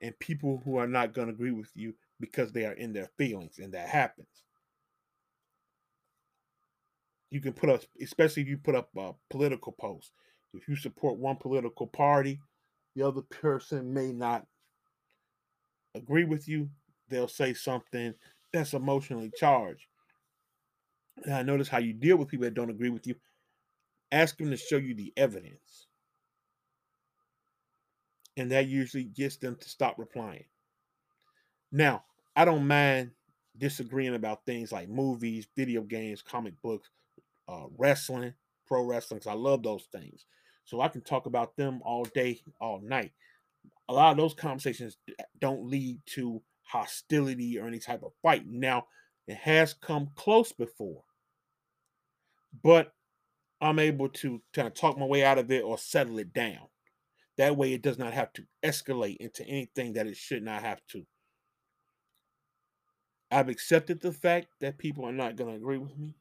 and 0.01 0.17
people 0.19 0.61
who 0.63 0.77
are 0.77 0.87
not 0.87 1.13
going 1.13 1.27
to 1.27 1.33
agree 1.33 1.51
with 1.51 1.71
you 1.75 1.93
because 2.19 2.51
they 2.51 2.65
are 2.65 2.73
in 2.73 2.93
their 2.93 3.09
feelings, 3.17 3.59
and 3.59 3.73
that 3.73 3.89
happens. 3.89 4.27
You 7.29 7.41
can 7.41 7.53
put 7.53 7.69
up, 7.69 7.81
especially 8.01 8.43
if 8.43 8.47
you 8.47 8.57
put 8.57 8.75
up 8.75 8.89
a 8.97 9.13
political 9.29 9.71
post. 9.71 10.11
If 10.53 10.67
you 10.67 10.75
support 10.75 11.17
one 11.19 11.37
political 11.37 11.87
party, 11.87 12.39
the 12.95 13.03
other 13.07 13.21
person 13.21 13.93
may 13.93 14.11
not 14.11 14.47
agree 15.95 16.23
with 16.25 16.47
you. 16.47 16.69
They'll 17.09 17.27
say 17.27 17.53
something 17.53 18.13
that's 18.51 18.73
emotionally 18.73 19.31
charged. 19.37 19.87
And 21.23 21.33
I 21.33 21.41
notice 21.43 21.67
how 21.67 21.79
you 21.79 21.93
deal 21.93 22.17
with 22.17 22.29
people 22.29 22.45
that 22.45 22.53
don't 22.53 22.69
agree 22.69 22.89
with 22.89 23.07
you. 23.07 23.15
Ask 24.11 24.37
them 24.37 24.51
to 24.51 24.57
show 24.57 24.77
you 24.77 24.93
the 24.93 25.13
evidence. 25.17 25.87
And 28.37 28.51
that 28.51 28.67
usually 28.67 29.03
gets 29.03 29.37
them 29.37 29.55
to 29.55 29.69
stop 29.69 29.97
replying. 29.97 30.45
Now, 31.71 32.05
I 32.35 32.45
don't 32.45 32.67
mind 32.67 33.11
disagreeing 33.57 34.15
about 34.15 34.45
things 34.45 34.71
like 34.71 34.89
movies, 34.89 35.47
video 35.55 35.81
games, 35.81 36.21
comic 36.21 36.61
books, 36.61 36.89
uh, 37.47 37.67
wrestling, 37.77 38.33
pro 38.67 38.83
wrestling, 38.83 39.19
because 39.19 39.31
I 39.31 39.35
love 39.35 39.63
those 39.63 39.87
things. 39.91 40.25
So 40.65 40.81
I 40.81 40.89
can 40.89 41.01
talk 41.01 41.25
about 41.25 41.55
them 41.55 41.81
all 41.83 42.03
day, 42.03 42.41
all 42.59 42.81
night. 42.81 43.13
A 43.89 43.93
lot 43.93 44.11
of 44.11 44.17
those 44.17 44.33
conversations 44.33 44.97
don't 45.39 45.65
lead 45.65 46.01
to 46.07 46.41
hostility 46.63 47.57
or 47.57 47.67
any 47.67 47.79
type 47.79 48.03
of 48.03 48.11
fight. 48.21 48.45
Now, 48.45 48.87
it 49.27 49.37
has 49.37 49.73
come 49.73 50.09
close 50.15 50.51
before, 50.51 51.03
but 52.63 52.93
I'm 53.61 53.79
able 53.79 54.09
to 54.09 54.41
kind 54.53 54.67
of 54.67 54.73
talk 54.73 54.97
my 54.97 55.05
way 55.05 55.23
out 55.23 55.37
of 55.37 55.51
it 55.51 55.63
or 55.63 55.77
settle 55.77 56.19
it 56.19 56.33
down. 56.33 56.67
That 57.37 57.55
way, 57.55 57.73
it 57.73 57.81
does 57.81 57.97
not 57.97 58.13
have 58.13 58.33
to 58.33 58.43
escalate 58.63 59.17
into 59.17 59.45
anything 59.45 59.93
that 59.93 60.07
it 60.07 60.17
should 60.17 60.43
not 60.43 60.63
have 60.63 60.81
to. 60.91 61.05
I've 63.29 63.49
accepted 63.49 64.01
the 64.01 64.11
fact 64.11 64.47
that 64.61 64.77
people 64.77 65.05
are 65.05 65.11
not 65.11 65.35
going 65.35 65.49
to 65.51 65.57
agree 65.57 65.77
with 65.77 65.97
me. 65.97 66.15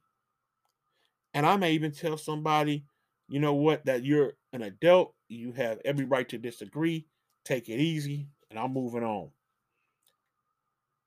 And 1.37 1.45
I 1.45 1.57
may 1.59 1.73
even 1.73 1.93
tell 1.93 2.16
somebody, 2.16 2.87
you 3.28 3.40
know 3.40 3.52
what, 3.52 3.85
that 3.85 4.02
you're 4.02 4.33
an 4.55 4.62
adult, 4.62 5.14
you 5.28 5.52
have 5.52 5.78
every 5.85 6.07
right 6.07 6.26
to 6.31 6.38
disagree, 6.38 7.09
take 7.45 7.69
it 7.69 7.78
easy, 7.78 8.28
and 8.49 8.59
I'm 8.59 8.73
moving 8.73 9.05
on. 9.05 9.28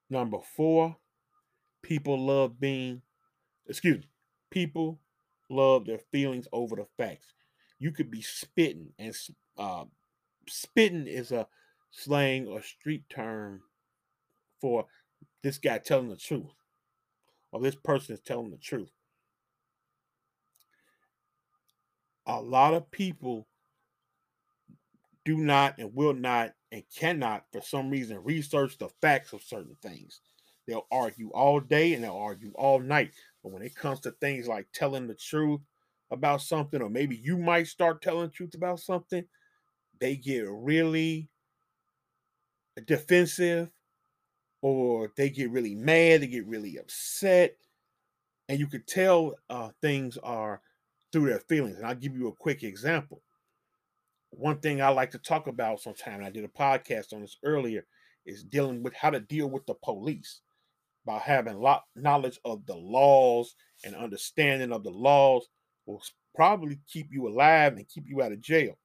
Number 0.08 0.38
four, 0.56 0.96
people 1.82 2.24
love 2.24 2.60
being, 2.60 3.02
excuse 3.68 3.98
me, 3.98 4.10
people 4.52 5.00
love 5.50 5.88
their 5.88 5.98
feelings 6.12 6.48
over 6.54 6.76
the 6.76 6.86
facts. 6.96 7.34
You 7.80 7.92
could 7.92 8.12
be 8.12 8.22
spitting, 8.22 8.90
and 9.00 9.16
uh, 9.58 9.86
spitting 10.48 11.08
is 11.08 11.32
a 11.32 11.48
slang 11.90 12.46
or 12.46 12.62
street 12.62 13.06
term 13.10 13.62
for 14.62 14.86
this 15.42 15.58
guy 15.58 15.80
telling 15.80 16.10
the 16.10 16.18
truth, 16.18 16.54
or 17.52 17.62
this 17.62 17.74
person 17.74 18.14
is 18.14 18.22
telling 18.22 18.52
the 18.52 18.58
truth. 18.58 18.92
A 22.30 22.40
lot 22.40 22.76
of 22.76 22.92
people 22.92 23.48
do 25.26 25.38
not 25.38 25.80
and 25.80 25.94
will 25.96 26.14
not 26.14 26.54
and 26.72 26.84
cannot, 26.96 27.46
for 27.52 27.62
some 27.62 27.90
reason, 27.90 28.24
research 28.24 28.78
the 28.78 28.90
facts 29.02 29.34
of 29.34 29.42
certain 29.42 29.76
things. 29.82 30.22
They'll 30.68 30.88
argue 30.92 31.32
all 31.32 31.60
day 31.60 31.94
and 31.94 32.04
they'll 32.04 32.16
argue 32.16 32.52
all 32.56 32.80
night. 32.80 33.14
But 33.42 33.52
when 33.52 33.64
it 33.64 33.76
comes 33.76 34.02
to 34.02 34.12
things 34.12 34.48
like 34.48 34.68
telling 34.72 35.08
the 35.08 35.16
truth 35.16 35.62
about 36.12 36.42
something, 36.44 36.82
or 36.82 36.90
maybe 36.90 37.16
you 37.16 37.36
might 37.38 37.68
start 37.68 38.04
telling 38.04 38.30
truth 38.30 38.54
about 38.54 38.80
something, 38.80 39.26
they 40.00 40.16
get 40.16 40.46
really 40.48 41.30
defensive 42.86 43.72
or 44.62 45.12
they 45.18 45.30
get 45.30 45.52
really 45.52 45.76
mad, 45.76 46.22
they 46.22 46.28
get 46.28 46.46
really 46.46 46.78
upset. 46.78 47.56
And 48.48 48.60
you 48.60 48.68
could 48.68 48.88
tell 48.88 49.36
uh, 49.50 49.72
things 49.82 50.18
are 50.18 50.62
through 51.12 51.28
their 51.28 51.40
feelings. 51.40 51.78
And 51.78 51.86
I'll 51.86 51.96
give 51.96 52.16
you 52.16 52.28
a 52.28 52.34
quick 52.34 52.64
example. 52.64 53.22
One 54.32 54.60
thing 54.60 54.82
I 54.82 54.90
like 54.90 55.12
to 55.12 55.20
talk 55.20 55.48
about 55.48 55.82
sometimes, 55.82 56.26
I 56.26 56.30
did 56.30 56.46
a 56.46 56.50
podcast 56.50 57.14
on 57.14 57.22
this 57.22 57.38
earlier, 57.44 57.86
is 58.26 58.44
dealing 58.44 58.84
with 58.84 58.94
how 58.94 59.10
to 59.10 59.20
deal 59.20 59.48
with 59.48 59.66
the 59.66 59.74
police 59.74 60.42
by 61.06 61.18
having 61.18 61.60
lot 61.60 61.86
knowledge 61.96 62.40
of 62.46 62.66
the 62.66 62.76
laws 62.76 63.56
and 63.84 63.96
understanding 63.96 64.72
of 64.72 64.84
the 64.84 64.92
laws 64.92 65.48
will 65.86 66.04
probably 66.36 66.80
keep 66.88 67.08
you 67.12 67.28
alive 67.28 67.74
and 67.74 67.90
keep 67.90 68.04
you 68.08 68.22
out 68.22 68.32
of 68.32 68.42
jail. 68.42 68.78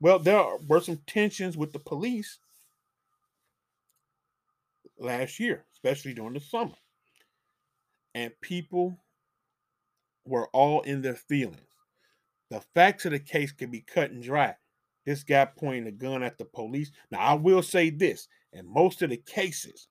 Well, 0.00 0.18
there 0.18 0.44
were 0.66 0.80
some 0.80 1.00
tensions 1.06 1.56
with 1.56 1.72
the 1.72 1.78
police 1.78 2.38
last 4.98 5.38
year, 5.38 5.64
especially 5.74 6.14
during 6.14 6.34
the 6.34 6.40
summer. 6.40 6.74
And 8.14 8.32
people 8.40 8.98
were 10.26 10.48
all 10.48 10.82
in 10.82 11.02
their 11.02 11.14
feelings. 11.14 11.60
The 12.50 12.60
facts 12.74 13.04
of 13.04 13.12
the 13.12 13.18
case 13.18 13.52
can 13.52 13.70
be 13.70 13.80
cut 13.80 14.10
and 14.10 14.22
dry. 14.22 14.54
This 15.04 15.22
guy 15.22 15.44
pointing 15.44 15.86
a 15.86 15.92
gun 15.92 16.22
at 16.22 16.38
the 16.38 16.44
police. 16.44 16.90
Now, 17.10 17.20
I 17.20 17.34
will 17.34 17.62
say 17.62 17.90
this 17.90 18.28
in 18.52 18.66
most 18.66 19.02
of 19.02 19.10
the 19.10 19.16
cases 19.18 19.88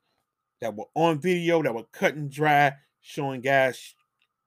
that 0.61 0.75
were 0.75 0.85
on 0.93 1.19
video 1.19 1.61
that 1.63 1.73
were 1.73 1.85
cut 1.91 2.15
and 2.15 2.31
dry, 2.31 2.73
showing 3.01 3.41
guys 3.41 3.95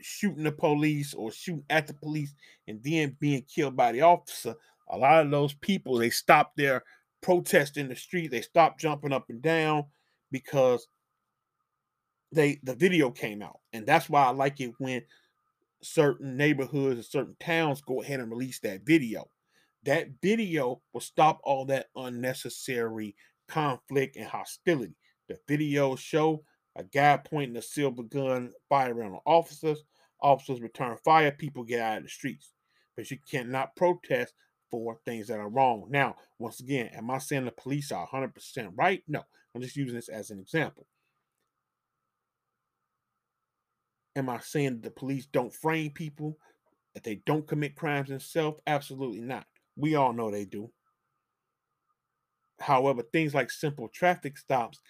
shooting 0.00 0.44
the 0.44 0.52
police 0.52 1.14
or 1.14 1.32
shooting 1.32 1.64
at 1.70 1.86
the 1.86 1.94
police 1.94 2.34
and 2.66 2.80
then 2.82 3.16
being 3.20 3.42
killed 3.42 3.76
by 3.76 3.92
the 3.92 4.02
officer, 4.02 4.54
a 4.90 4.96
lot 4.96 5.24
of 5.24 5.30
those 5.30 5.54
people 5.54 5.98
they 5.98 6.10
stopped 6.10 6.56
their 6.56 6.82
protest 7.20 7.76
in 7.76 7.88
the 7.88 7.96
street. 7.96 8.30
They 8.30 8.42
stopped 8.42 8.80
jumping 8.80 9.12
up 9.12 9.28
and 9.28 9.42
down 9.42 9.84
because 10.30 10.86
they 12.32 12.58
the 12.62 12.74
video 12.74 13.10
came 13.10 13.42
out, 13.42 13.60
and 13.72 13.86
that's 13.86 14.08
why 14.08 14.24
I 14.24 14.30
like 14.30 14.60
it 14.60 14.74
when 14.78 15.02
certain 15.82 16.36
neighborhoods 16.36 16.96
and 16.96 17.04
certain 17.04 17.36
towns 17.40 17.80
go 17.80 18.02
ahead 18.02 18.20
and 18.20 18.30
release 18.30 18.60
that 18.60 18.84
video. 18.84 19.28
That 19.84 20.08
video 20.22 20.82
will 20.92 21.00
stop 21.00 21.40
all 21.44 21.64
that 21.66 21.86
unnecessary 21.96 23.14
conflict 23.48 24.16
and 24.16 24.26
hostility. 24.26 24.96
The 25.28 25.38
video 25.46 25.94
show 25.96 26.42
a 26.78 26.84
guy 26.84 27.16
pointing 27.16 27.56
a 27.56 27.62
silver 27.62 28.04
gun, 28.04 28.52
firing 28.68 29.12
on 29.12 29.20
officers. 29.26 29.82
Officers 30.22 30.60
return 30.60 30.96
fire. 31.04 31.32
People 31.32 31.64
get 31.64 31.80
out 31.80 31.98
of 31.98 32.02
the 32.04 32.08
streets. 32.08 32.52
But 32.96 33.10
you 33.10 33.18
cannot 33.28 33.74
protest 33.74 34.32
for 34.70 34.98
things 35.04 35.26
that 35.26 35.40
are 35.40 35.48
wrong. 35.48 35.86
Now, 35.90 36.16
once 36.38 36.60
again, 36.60 36.90
am 36.94 37.10
I 37.10 37.18
saying 37.18 37.46
the 37.46 37.50
police 37.50 37.90
are 37.90 38.06
100% 38.06 38.72
right? 38.76 39.02
No. 39.08 39.22
I'm 39.54 39.60
just 39.60 39.76
using 39.76 39.96
this 39.96 40.08
as 40.08 40.30
an 40.30 40.38
example. 40.38 40.86
Am 44.18 44.28
I 44.28 44.40
saying 44.40 44.74
that 44.74 44.82
the 44.82 44.90
police 44.90 45.26
don't 45.26 45.54
frame 45.54 45.92
people, 45.92 46.36
that 46.94 47.04
they 47.04 47.16
don't 47.24 47.46
commit 47.46 47.76
crimes 47.76 48.08
themselves? 48.08 48.60
Absolutely 48.66 49.20
not. 49.20 49.46
We 49.76 49.94
all 49.94 50.12
know 50.12 50.28
they 50.28 50.44
do. 50.44 50.72
However, 52.58 53.02
things 53.02 53.32
like 53.32 53.52
simple 53.52 53.88
traffic 53.88 54.36
stops 54.36 54.80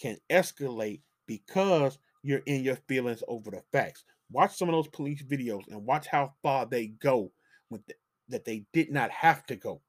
can 0.00 0.16
escalate 0.30 1.02
because 1.26 1.98
you're 2.22 2.42
in 2.46 2.64
your 2.64 2.76
feelings 2.88 3.22
over 3.28 3.50
the 3.50 3.62
facts. 3.72 4.04
Watch 4.30 4.56
some 4.56 4.70
of 4.70 4.72
those 4.72 4.88
police 4.88 5.22
videos 5.22 5.68
and 5.68 5.84
watch 5.84 6.06
how 6.06 6.32
far 6.42 6.64
they 6.64 6.86
go 6.86 7.30
with 7.68 7.84
the, 7.84 7.94
that 8.28 8.46
they 8.46 8.64
did 8.72 8.90
not 8.90 9.10
have 9.10 9.44
to 9.46 9.56
go. 9.56 9.82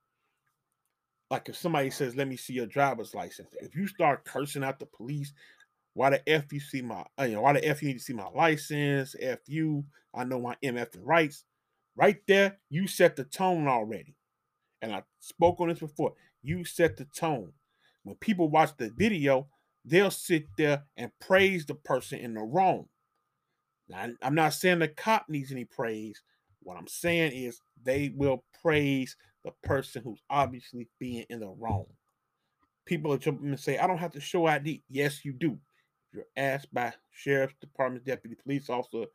Like 1.31 1.47
if 1.47 1.55
somebody 1.55 1.89
says, 1.89 2.17
"Let 2.17 2.27
me 2.27 2.35
see 2.35 2.51
your 2.51 2.65
driver's 2.65 3.15
license," 3.15 3.55
if 3.61 3.75
you 3.75 3.87
start 3.87 4.25
cursing 4.25 4.63
out 4.65 4.79
the 4.79 4.85
police, 4.85 5.31
why 5.93 6.09
the 6.09 6.29
f 6.29 6.51
you 6.51 6.59
see 6.59 6.81
my, 6.81 7.05
uh, 7.19 7.23
you 7.23 7.35
know, 7.35 7.41
why 7.41 7.53
the 7.53 7.65
f 7.65 7.81
you 7.81 7.89
need 7.89 7.99
to 7.99 8.03
see 8.03 8.13
my 8.13 8.27
license? 8.29 9.15
F 9.19 9.39
you, 9.47 9.85
I 10.13 10.23
know 10.23 10.39
my 10.39 10.55
MF 10.63 10.95
and 10.95 11.05
rights. 11.05 11.45
Right 11.95 12.17
there, 12.27 12.57
you 12.69 12.87
set 12.87 13.15
the 13.15 13.23
tone 13.23 13.67
already. 13.67 14.15
And 14.81 14.91
I 14.93 15.03
spoke 15.19 15.59
on 15.59 15.69
this 15.69 15.79
before. 15.79 16.13
You 16.41 16.65
set 16.65 16.97
the 16.97 17.05
tone. 17.05 17.53
When 18.03 18.15
people 18.15 18.49
watch 18.49 18.71
the 18.77 18.89
video, 18.89 19.47
they'll 19.85 20.11
sit 20.11 20.45
there 20.57 20.83
and 20.97 21.11
praise 21.21 21.65
the 21.65 21.75
person 21.75 22.19
in 22.19 22.33
the 22.33 22.41
wrong. 22.41 22.87
Now, 23.87 24.07
I'm 24.21 24.35
not 24.35 24.53
saying 24.53 24.79
the 24.79 24.87
cop 24.87 25.25
needs 25.29 25.51
any 25.51 25.65
praise. 25.65 26.21
What 26.61 26.77
I'm 26.77 26.87
saying 26.87 27.33
is 27.33 27.59
they 27.81 28.11
will 28.15 28.43
praise 28.61 29.15
the 29.43 29.51
person 29.63 30.01
who's 30.03 30.21
obviously 30.29 30.87
being 30.99 31.25
in 31.29 31.39
the 31.41 31.49
wrong. 31.49 31.85
People 32.85 33.13
are 33.13 33.17
jumping 33.17 33.49
and 33.49 33.59
say, 33.59 33.77
I 33.77 33.87
don't 33.87 33.97
have 33.97 34.11
to 34.13 34.21
show 34.21 34.45
ID. 34.45 34.83
Yes, 34.89 35.23
you 35.23 35.33
do. 35.33 35.57
You're 36.13 36.25
asked 36.37 36.73
by 36.73 36.93
sheriff's 37.11 37.55
department, 37.59 38.05
deputy 38.05 38.35
police 38.35 38.69
officer, 38.69 39.05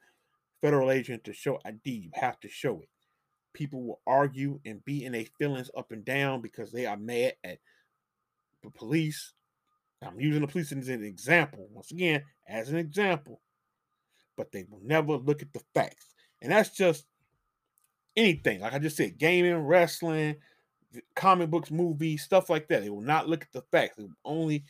federal 0.60 0.90
agent 0.90 1.24
to 1.24 1.32
show 1.32 1.58
ID, 1.64 1.90
you 1.90 2.10
have 2.14 2.40
to 2.40 2.48
show 2.48 2.80
it. 2.80 2.88
People 3.54 3.82
will 3.82 4.00
argue 4.06 4.60
and 4.64 4.84
be 4.84 5.04
in 5.04 5.12
their 5.12 5.24
feelings 5.38 5.70
up 5.76 5.92
and 5.92 6.04
down 6.04 6.40
because 6.40 6.72
they 6.72 6.86
are 6.86 6.96
mad 6.96 7.34
at 7.44 7.58
the 8.62 8.70
police. 8.70 9.32
I'm 10.02 10.20
using 10.20 10.42
the 10.42 10.48
police 10.48 10.72
as 10.72 10.88
an 10.88 11.04
example, 11.04 11.68
once 11.72 11.90
again, 11.90 12.22
as 12.48 12.68
an 12.68 12.76
example, 12.76 13.40
but 14.36 14.52
they 14.52 14.64
will 14.68 14.80
never 14.82 15.14
look 15.14 15.42
at 15.42 15.52
the 15.52 15.62
facts. 15.74 16.06
And 16.40 16.52
that's 16.52 16.70
just 16.70 17.04
anything. 18.16 18.60
Like 18.60 18.74
I 18.74 18.78
just 18.78 18.96
said, 18.96 19.18
gaming, 19.18 19.56
wrestling, 19.56 20.36
comic 21.16 21.50
books, 21.50 21.70
movies, 21.70 22.22
stuff 22.22 22.48
like 22.48 22.68
that. 22.68 22.82
They 22.82 22.90
will 22.90 23.00
not 23.00 23.28
look 23.28 23.42
at 23.42 23.52
the 23.52 23.62
facts. 23.72 23.96
They 23.96 24.04
will 24.04 24.12
only 24.24 24.64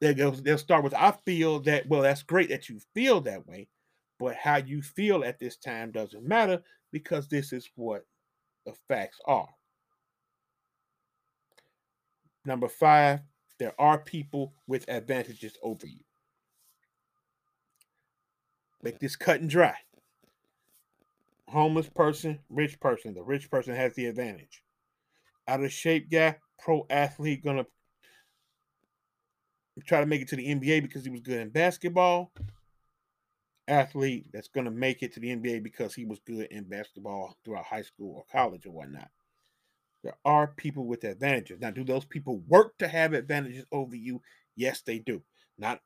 they'll, 0.00 0.32
they'll 0.32 0.58
start 0.58 0.84
with 0.84 0.94
I 0.94 1.12
feel 1.24 1.60
that 1.60 1.88
well, 1.88 2.02
that's 2.02 2.22
great 2.22 2.48
that 2.50 2.68
you 2.68 2.80
feel 2.94 3.20
that 3.22 3.46
way, 3.46 3.68
but 4.18 4.34
how 4.36 4.56
you 4.56 4.82
feel 4.82 5.24
at 5.24 5.38
this 5.38 5.56
time 5.56 5.90
doesn't 5.90 6.26
matter 6.26 6.62
because 6.92 7.28
this 7.28 7.52
is 7.52 7.68
what 7.76 8.06
the 8.64 8.74
facts 8.88 9.18
are. 9.26 9.48
Number 12.44 12.68
five, 12.68 13.20
there 13.58 13.74
are 13.78 13.98
people 13.98 14.54
with 14.66 14.88
advantages 14.88 15.54
over 15.62 15.86
you. 15.86 16.00
Make 18.82 19.00
this 19.00 19.16
cut 19.16 19.40
and 19.40 19.50
dry 19.50 19.74
homeless 21.48 21.88
person, 21.88 22.38
rich 22.50 22.78
person. 22.80 23.14
The 23.14 23.22
rich 23.22 23.50
person 23.50 23.74
has 23.74 23.94
the 23.94 24.06
advantage. 24.06 24.62
Out 25.48 25.62
of 25.62 25.72
shape 25.72 26.10
guy, 26.10 26.36
pro 26.58 26.86
athlete, 26.90 27.44
gonna 27.44 27.66
try 29.84 30.00
to 30.00 30.06
make 30.06 30.22
it 30.22 30.28
to 30.28 30.36
the 30.36 30.54
NBA 30.54 30.82
because 30.82 31.04
he 31.04 31.10
was 31.10 31.20
good 31.20 31.40
in 31.40 31.50
basketball. 31.50 32.32
Athlete 33.68 34.26
that's 34.32 34.48
gonna 34.48 34.70
make 34.70 35.02
it 35.02 35.12
to 35.14 35.20
the 35.20 35.34
NBA 35.34 35.62
because 35.62 35.94
he 35.94 36.04
was 36.04 36.20
good 36.20 36.46
in 36.50 36.64
basketball 36.64 37.36
throughout 37.44 37.64
high 37.64 37.82
school 37.82 38.16
or 38.16 38.24
college 38.30 38.64
or 38.64 38.70
whatnot. 38.70 39.10
There 40.04 40.16
are 40.24 40.46
people 40.46 40.86
with 40.86 41.02
advantages. 41.02 41.58
Now, 41.60 41.72
do 41.72 41.82
those 41.82 42.04
people 42.04 42.38
work 42.46 42.78
to 42.78 42.86
have 42.86 43.12
advantages 43.12 43.64
over 43.72 43.96
you? 43.96 44.22
Yes, 44.54 44.80
they 44.80 45.00
do. 45.00 45.22
Not 45.58 45.80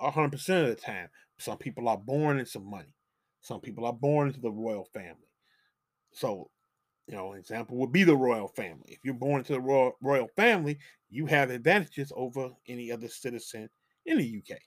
100% 0.00 0.62
of 0.62 0.68
the 0.68 0.74
time. 0.74 1.10
Some 1.38 1.58
people 1.58 1.86
are 1.88 1.98
born 1.98 2.38
in 2.38 2.46
some 2.46 2.64
money. 2.64 2.94
Some 3.42 3.60
people 3.60 3.84
are 3.84 3.92
born 3.92 4.28
into 4.28 4.40
the 4.40 4.50
royal 4.50 4.86
family. 4.86 5.28
So, 6.12 6.50
you 7.08 7.16
know, 7.16 7.32
an 7.32 7.38
example 7.38 7.76
would 7.78 7.92
be 7.92 8.04
the 8.04 8.16
royal 8.16 8.48
family. 8.48 8.84
If 8.88 8.98
you're 9.02 9.14
born 9.14 9.40
into 9.40 9.54
the 9.54 9.60
royal, 9.60 9.96
royal 10.02 10.28
family, 10.36 10.78
you 11.10 11.26
have 11.26 11.50
advantages 11.50 12.12
over 12.14 12.50
any 12.68 12.92
other 12.92 13.08
citizen 13.08 13.68
in 14.06 14.18
the 14.18 14.42
UK. 14.42 14.58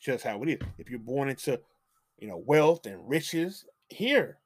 Just 0.00 0.24
how 0.24 0.42
it 0.42 0.48
is. 0.48 0.58
If 0.78 0.88
you're 0.90 0.98
born 0.98 1.28
into, 1.28 1.60
you 2.18 2.28
know, 2.28 2.42
wealth 2.44 2.86
and 2.86 3.08
riches 3.08 3.66
here, 3.88 4.38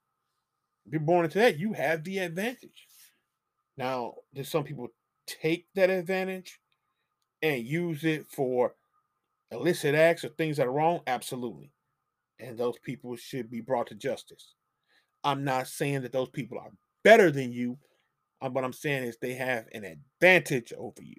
if 0.84 0.92
you're 0.92 1.00
born 1.00 1.24
into 1.24 1.38
that, 1.38 1.58
you 1.58 1.72
have 1.72 2.02
the 2.02 2.18
advantage. 2.18 2.88
Now, 3.76 4.14
do 4.34 4.42
some 4.42 4.64
people 4.64 4.88
take 5.26 5.66
that 5.76 5.90
advantage 5.90 6.60
and 7.40 7.64
use 7.64 8.04
it 8.04 8.26
for 8.28 8.74
illicit 9.52 9.94
acts 9.94 10.24
or 10.24 10.30
things 10.30 10.56
that 10.56 10.66
are 10.66 10.72
wrong? 10.72 11.00
Absolutely 11.06 11.72
and 12.40 12.56
those 12.56 12.78
people 12.82 13.16
should 13.16 13.50
be 13.50 13.60
brought 13.60 13.86
to 13.88 13.94
justice. 13.94 14.54
I'm 15.24 15.44
not 15.44 15.68
saying 15.68 16.02
that 16.02 16.12
those 16.12 16.30
people 16.30 16.58
are 16.58 16.70
better 17.04 17.30
than 17.30 17.52
you. 17.52 17.78
Uh, 18.40 18.48
what 18.48 18.64
I'm 18.64 18.72
saying 18.72 19.04
is 19.04 19.16
they 19.16 19.34
have 19.34 19.66
an 19.72 19.84
advantage 19.84 20.72
over 20.76 21.02
you. 21.02 21.16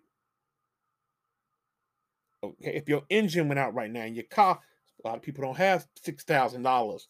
Okay, 2.43 2.75
if 2.75 2.89
your 2.89 3.03
engine 3.09 3.47
went 3.47 3.59
out 3.59 3.75
right 3.75 3.91
now 3.91 4.03
in 4.03 4.15
your 4.15 4.25
car, 4.31 4.59
a 5.03 5.07
lot 5.07 5.17
of 5.17 5.21
people 5.21 5.43
don't 5.43 5.57
have 5.57 5.85
six 6.03 6.23
thousand 6.23 6.63
dollars 6.63 7.07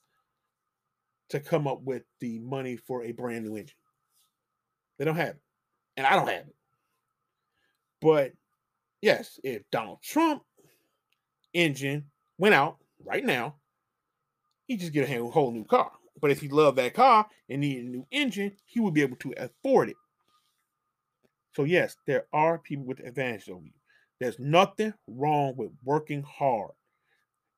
to 1.29 1.39
come 1.39 1.67
up 1.67 1.81
with 1.83 2.03
the 2.19 2.39
money 2.39 2.75
for 2.75 3.03
a 3.03 3.13
brand 3.13 3.45
new 3.45 3.55
engine. 3.55 3.77
They 4.99 5.05
don't 5.05 5.15
have 5.15 5.29
it, 5.35 5.41
and 5.95 6.05
I 6.05 6.17
don't 6.17 6.27
have 6.27 6.47
it. 6.47 6.55
But 8.01 8.33
yes, 9.01 9.39
if 9.43 9.63
Donald 9.71 10.01
Trump 10.01 10.43
engine 11.53 12.05
went 12.37 12.55
out 12.55 12.77
right 13.05 13.23
now, 13.23 13.55
he 14.67 14.75
just 14.75 14.91
get 14.91 15.09
a 15.09 15.25
whole 15.25 15.51
new 15.51 15.63
car. 15.63 15.91
But 16.21 16.31
if 16.31 16.39
he 16.39 16.47
loved 16.47 16.77
that 16.77 16.93
car 16.93 17.27
and 17.49 17.61
needed 17.61 17.85
a 17.85 17.89
new 17.89 18.07
engine, 18.11 18.53
he 18.65 18.79
would 18.79 18.93
be 18.93 19.01
able 19.01 19.17
to 19.17 19.33
afford 19.37 19.89
it. 19.89 19.97
So 21.53 21.63
yes, 21.63 21.97
there 22.07 22.27
are 22.31 22.59
people 22.59 22.85
with 22.85 22.99
advantage 22.99 23.49
over 23.49 23.65
you. 23.65 23.73
There's 24.19 24.39
nothing 24.39 24.93
wrong 25.07 25.55
with 25.57 25.71
working 25.83 26.21
hard 26.21 26.71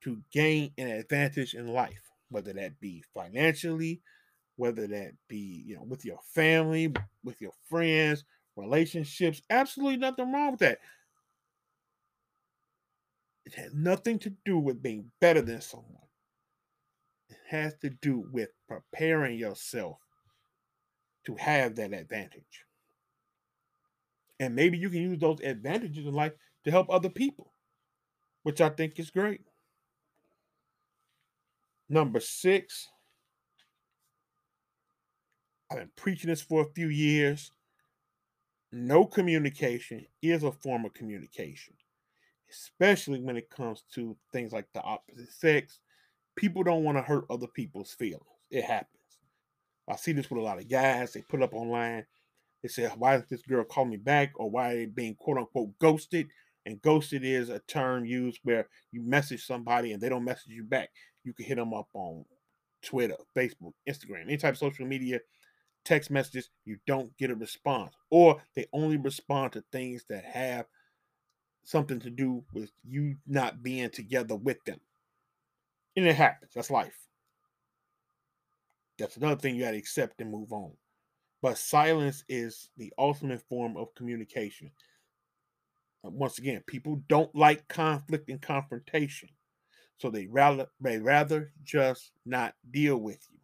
to 0.04 0.22
gain 0.32 0.72
an 0.78 0.88
advantage 0.88 1.54
in 1.54 1.68
life, 1.68 2.10
whether 2.30 2.54
that 2.54 2.80
be 2.80 3.04
financially, 3.14 4.02
whether 4.56 4.88
that 4.88 5.12
be, 5.28 5.64
you 5.66 5.76
know, 5.76 5.84
with 5.84 6.06
your 6.06 6.20
family, 6.34 6.94
with 7.24 7.40
your 7.42 7.54
friends, 7.70 8.24
relationships. 8.56 9.42
Absolutely 9.50 9.98
nothing 9.98 10.32
wrong 10.32 10.52
with 10.52 10.62
that. 10.62 10.80
It 13.46 13.56
has 13.56 13.74
nothing 13.74 14.20
to 14.20 14.34
do 14.46 14.58
with 14.58 14.82
being 14.82 15.12
better 15.20 15.42
than 15.42 15.60
someone. 15.60 16.03
Has 17.54 17.76
to 17.82 17.92
do 17.92 18.26
with 18.32 18.50
preparing 18.68 19.38
yourself 19.38 20.00
to 21.28 21.36
have 21.36 21.76
that 21.76 21.94
advantage. 21.94 22.66
And 24.40 24.56
maybe 24.56 24.80
you 24.80 24.90
can 24.90 25.04
use 25.04 25.20
those 25.20 25.40
advantages 25.42 26.04
in 26.08 26.16
life 26.16 26.32
to 26.64 26.72
help 26.72 26.90
other 26.90 27.10
people, 27.10 27.54
which 28.42 28.60
I 28.60 28.70
think 28.70 28.98
is 28.98 29.12
great. 29.12 29.42
Number 31.88 32.20
six, 32.20 32.90
I've 35.70 35.78
been 35.78 35.92
preaching 35.96 36.32
this 36.32 36.42
for 36.42 36.64
a 36.64 36.74
few 36.74 36.88
years. 36.88 37.52
No 38.72 39.06
communication 39.06 40.08
is 40.24 40.42
a 40.42 40.52
form 40.52 40.86
of 40.86 40.96
communication, 40.96 41.76
especially 42.50 43.22
when 43.22 43.38
it 43.38 43.52
comes 43.52 43.84
to 43.94 44.18
things 44.32 44.54
like 44.54 44.66
the 44.74 44.82
opposite 44.82 45.32
sex. 45.32 45.82
People 46.36 46.64
don't 46.64 46.84
want 46.84 46.98
to 46.98 47.04
hurt 47.04 47.26
other 47.30 47.48
people's 47.48 47.94
feelings. 47.94 48.24
It 48.50 48.64
happens. 48.64 48.90
I 49.88 49.96
see 49.96 50.14
this 50.14 50.30
with 50.30 50.40
a 50.40 50.44
lot 50.44 50.60
of 50.60 50.70
guys. 50.70 51.14
They 51.14 51.22
put 51.22 51.42
up 51.42 51.54
online. 51.54 52.06
They 52.62 52.70
say, 52.70 52.88
"Why 52.88 53.16
is 53.18 53.26
this 53.30 53.42
girl 53.42 53.64
call 53.66 53.86
me 53.86 53.98
back?" 53.98 54.32
or 54.36 54.50
"Why 54.50 54.72
are 54.72 54.76
they 54.76 54.86
being 54.86 55.16
quote 55.16 55.38
unquote 55.38 55.78
ghosted?" 55.80 56.30
And 56.66 56.82
ghosted 56.82 57.26
is 57.26 57.50
a 57.50 57.60
term 57.60 58.06
used 58.06 58.40
where 58.44 58.70
you 58.92 59.02
message 59.02 59.46
somebody 59.46 59.92
and 59.92 60.02
they 60.02 60.08
don't 60.08 60.24
message 60.24 60.54
you 60.54 60.64
back. 60.64 60.90
You 61.24 61.34
can 61.34 61.46
hit 61.46 61.56
them 61.56 61.74
up 61.74 61.90
on 61.94 62.26
Twitter, 62.82 63.18
Facebook, 63.36 63.74
Instagram, 63.88 64.22
any 64.22 64.38
type 64.38 64.54
of 64.54 64.60
social 64.60 64.86
media, 64.86 65.20
text 65.84 66.10
messages. 66.10 66.50
You 66.64 66.80
don't 66.88 67.16
get 67.18 67.32
a 67.32 67.36
response, 67.36 67.94
or 68.10 68.42
they 68.56 68.68
only 68.72 68.96
respond 68.96 69.54
to 69.54 69.64
things 69.74 70.06
that 70.08 70.24
have 70.24 70.68
something 71.64 72.00
to 72.00 72.10
do 72.10 72.46
with 72.54 72.72
you 72.84 73.18
not 73.26 73.62
being 73.62 73.90
together 73.90 74.36
with 74.36 74.64
them. 74.64 74.80
And 75.96 76.08
it 76.08 76.16
happens. 76.16 76.52
That's 76.56 76.72
life. 76.72 76.98
That's 78.98 79.18
another 79.18 79.40
thing 79.40 79.56
you 79.56 79.64
got 79.64 79.72
to 79.72 79.78
accept 79.78 80.22
and 80.22 80.32
move 80.32 80.52
on. 80.52 80.72
But 81.42 81.58
silence 81.58 82.24
is 82.30 82.70
the 82.78 82.94
ultimate 82.98 83.42
form 83.50 83.76
of 83.76 83.94
communication. 83.96 84.72
Uh, 86.06 86.10
once 86.10 86.38
again, 86.38 86.64
people 86.68 87.02
don't 87.08 87.34
like 87.36 87.68
conflict 87.68 88.30
and 88.30 88.42
confrontation. 88.42 89.30
So 89.98 90.10
they 90.10 90.28
rather 90.28 90.68
they 90.82 91.00
rather 91.00 91.52
just 91.64 92.12
not 92.26 92.56
deal 92.72 92.98
with 92.98 93.26
you 93.32 93.40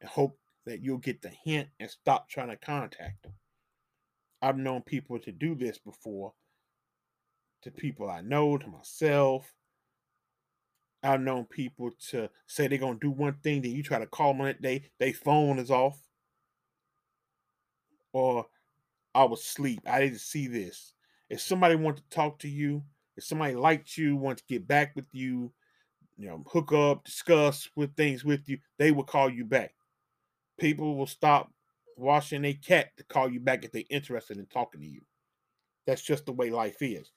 and 0.00 0.08
hope 0.08 0.38
that 0.66 0.82
you'll 0.82 0.98
get 0.98 1.22
the 1.22 1.30
hint 1.44 1.68
and 1.78 1.88
stop 1.88 2.28
trying 2.28 2.48
to 2.48 2.56
contact 2.56 3.22
them. 3.22 3.32
I've 4.42 4.58
known 4.58 4.82
people 4.82 5.18
to 5.20 5.32
do 5.32 5.54
this 5.54 5.78
before 5.78 6.32
to 7.62 7.70
people 7.70 8.08
I 8.08 8.20
know, 8.20 8.58
to 8.58 8.66
myself. 8.66 9.52
I've 11.02 11.20
known 11.20 11.44
people 11.44 11.90
to 12.10 12.28
say 12.46 12.66
they're 12.66 12.78
gonna 12.78 12.98
do 13.00 13.10
one 13.10 13.34
thing, 13.42 13.62
then 13.62 13.72
you 13.72 13.82
try 13.82 13.98
to 13.98 14.06
call 14.06 14.32
them 14.32 14.40
on 14.42 14.46
that 14.48 14.62
day, 14.62 14.90
their 14.98 15.12
phone 15.12 15.58
is 15.58 15.70
off. 15.70 15.98
Or 18.12 18.46
I 19.14 19.24
was 19.24 19.40
asleep. 19.40 19.80
I 19.86 20.00
didn't 20.00 20.20
see 20.20 20.46
this. 20.46 20.92
If 21.28 21.40
somebody 21.40 21.74
wants 21.74 22.02
to 22.02 22.08
talk 22.08 22.38
to 22.40 22.48
you, 22.48 22.82
if 23.16 23.24
somebody 23.24 23.54
liked 23.54 23.96
you, 23.96 24.16
wants 24.16 24.42
to 24.42 24.48
get 24.48 24.66
back 24.66 24.94
with 24.94 25.06
you, 25.12 25.52
you 26.16 26.28
know, 26.28 26.42
hook 26.46 26.72
up, 26.72 27.04
discuss 27.04 27.68
with 27.76 27.94
things 27.94 28.24
with 28.24 28.48
you, 28.48 28.58
they 28.78 28.90
will 28.90 29.04
call 29.04 29.30
you 29.30 29.44
back. 29.44 29.74
People 30.58 30.96
will 30.96 31.06
stop 31.06 31.52
washing 31.96 32.44
a 32.44 32.54
cat 32.54 32.96
to 32.96 33.04
call 33.04 33.30
you 33.30 33.40
back 33.40 33.64
if 33.64 33.72
they're 33.72 33.82
interested 33.90 34.38
in 34.38 34.46
talking 34.46 34.80
to 34.80 34.86
you. 34.86 35.00
That's 35.86 36.02
just 36.02 36.26
the 36.26 36.32
way 36.32 36.50
life 36.50 36.80
is. 36.80 37.10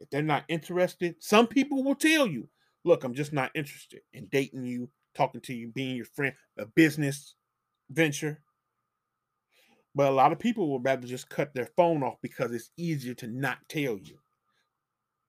If 0.00 0.10
they're 0.10 0.22
not 0.22 0.44
interested, 0.48 1.16
some 1.18 1.46
people 1.46 1.82
will 1.82 1.94
tell 1.94 2.26
you, 2.26 2.48
look, 2.88 3.04
I'm 3.04 3.14
just 3.14 3.32
not 3.32 3.52
interested 3.54 4.00
in 4.12 4.26
dating 4.26 4.64
you, 4.64 4.90
talking 5.14 5.40
to 5.42 5.54
you, 5.54 5.68
being 5.68 5.96
your 5.96 6.06
friend, 6.06 6.34
a 6.56 6.66
business 6.66 7.34
venture. 7.90 8.40
But 9.94 10.10
a 10.10 10.14
lot 10.14 10.32
of 10.32 10.38
people 10.38 10.68
will 10.68 10.80
rather 10.80 11.06
just 11.06 11.28
cut 11.28 11.54
their 11.54 11.68
phone 11.76 12.02
off 12.02 12.16
because 12.22 12.52
it's 12.52 12.70
easier 12.76 13.14
to 13.14 13.26
not 13.26 13.58
tell 13.68 13.98
you. 13.98 14.18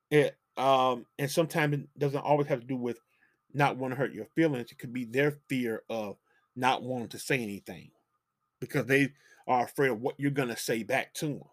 It 0.10 0.38
um 0.58 1.06
and 1.18 1.30
sometimes 1.30 1.76
it 1.76 2.00
doesn't 2.00 2.20
always 2.20 2.48
have 2.48 2.62
to 2.62 2.68
do 2.68 2.76
with 2.76 3.00
not 3.54 3.78
want 3.78 3.94
to 3.94 3.98
hurt 3.98 4.14
your 4.14 4.28
feelings. 4.36 4.72
It 4.72 4.78
could 4.78 4.94
be 4.94 5.06
their 5.06 5.40
fear 5.48 5.84
of 5.90 6.18
not 6.56 6.84
wanting 6.84 7.10
to 7.10 7.20
say 7.20 7.42
anything 7.42 7.92
because 8.60 8.86
they 8.86 9.10
are 9.48 9.66
afraid 9.66 9.90
of 9.90 10.02
what 10.02 10.16
you're 10.20 10.32
gonna 10.32 10.58
say 10.58 10.84
back 10.84 11.14
to 11.16 11.28
them. 11.28 11.44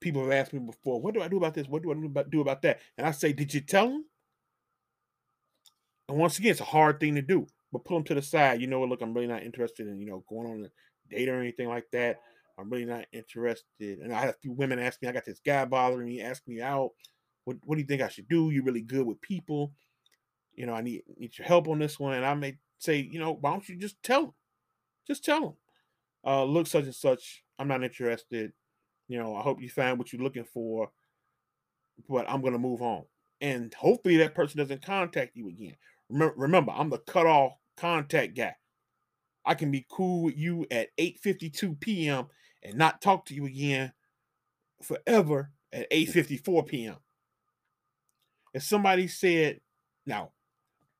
People 0.00 0.22
have 0.22 0.32
asked 0.32 0.52
me 0.52 0.58
before, 0.58 1.00
what 1.00 1.14
do 1.14 1.22
I 1.22 1.28
do 1.28 1.36
about 1.36 1.54
this? 1.54 1.68
What 1.68 1.82
do 1.82 1.92
I 1.92 2.22
do 2.30 2.40
about, 2.40 2.62
that? 2.62 2.80
And 2.98 3.06
I 3.06 3.10
say, 3.12 3.32
did 3.32 3.54
you 3.54 3.60
tell 3.60 3.88
them? 3.88 4.04
And 6.08 6.18
once 6.18 6.38
again, 6.38 6.50
it's 6.50 6.60
a 6.60 6.64
hard 6.64 6.98
thing 6.98 7.14
to 7.14 7.22
do, 7.22 7.46
but 7.72 7.84
pull 7.84 7.98
them 7.98 8.04
to 8.04 8.14
the 8.14 8.22
side. 8.22 8.60
You 8.60 8.66
know 8.66 8.80
what? 8.80 8.88
Look, 8.88 9.00
I'm 9.00 9.14
really 9.14 9.28
not 9.28 9.44
interested 9.44 9.86
in 9.86 10.00
you 10.00 10.06
know 10.06 10.24
going 10.28 10.50
on 10.50 10.64
a 10.64 11.14
date 11.14 11.28
or 11.28 11.40
anything 11.40 11.68
like 11.68 11.86
that. 11.92 12.20
I'm 12.58 12.68
really 12.68 12.84
not 12.84 13.06
interested. 13.12 14.00
And 14.00 14.12
I 14.12 14.20
had 14.20 14.28
a 14.30 14.34
few 14.34 14.52
women 14.52 14.78
ask 14.78 15.00
me, 15.00 15.08
I 15.08 15.12
got 15.12 15.24
this 15.24 15.40
guy 15.44 15.64
bothering 15.64 16.08
me, 16.08 16.20
asking 16.20 16.54
me 16.54 16.60
out. 16.60 16.90
What, 17.44 17.56
what 17.62 17.76
do 17.76 17.80
you 17.80 17.86
think 17.86 18.02
I 18.02 18.08
should 18.08 18.28
do? 18.28 18.50
You're 18.50 18.64
really 18.64 18.82
good 18.82 19.06
with 19.06 19.20
people. 19.20 19.72
You 20.54 20.66
know, 20.66 20.74
I 20.74 20.82
need 20.82 21.02
need 21.16 21.38
your 21.38 21.46
help 21.46 21.68
on 21.68 21.78
this 21.78 21.98
one. 21.98 22.14
And 22.14 22.26
I 22.26 22.34
may 22.34 22.58
say, 22.78 23.08
you 23.10 23.18
know, 23.18 23.38
why 23.40 23.52
don't 23.52 23.68
you 23.68 23.76
just 23.76 24.02
tell 24.02 24.22
them? 24.22 24.34
Just 25.06 25.24
tell 25.24 25.40
them. 25.40 25.54
Uh, 26.24 26.44
look, 26.44 26.66
such 26.66 26.84
and 26.84 26.94
such. 26.94 27.44
I'm 27.58 27.68
not 27.68 27.82
interested. 27.82 28.52
You 29.10 29.18
know, 29.18 29.34
I 29.34 29.42
hope 29.42 29.60
you 29.60 29.68
find 29.68 29.98
what 29.98 30.12
you're 30.12 30.22
looking 30.22 30.44
for, 30.44 30.88
but 32.08 32.30
I'm 32.30 32.42
gonna 32.42 32.60
move 32.60 32.80
on. 32.80 33.02
And 33.40 33.74
hopefully 33.74 34.18
that 34.18 34.36
person 34.36 34.58
doesn't 34.58 34.86
contact 34.86 35.32
you 35.34 35.48
again. 35.48 35.74
Remember, 36.08 36.34
remember, 36.36 36.70
I'm 36.70 36.90
the 36.90 36.98
cutoff 36.98 37.54
contact 37.76 38.36
guy. 38.36 38.54
I 39.44 39.54
can 39.54 39.72
be 39.72 39.84
cool 39.90 40.22
with 40.22 40.38
you 40.38 40.64
at 40.70 40.96
8:52 40.96 41.80
p.m. 41.80 42.28
and 42.62 42.76
not 42.76 43.02
talk 43.02 43.26
to 43.26 43.34
you 43.34 43.46
again 43.46 43.92
forever 44.80 45.50
at 45.72 45.90
8:54 45.90 46.68
p.m. 46.68 46.96
If 48.54 48.62
somebody 48.62 49.08
said, 49.08 49.60
now, 50.06 50.30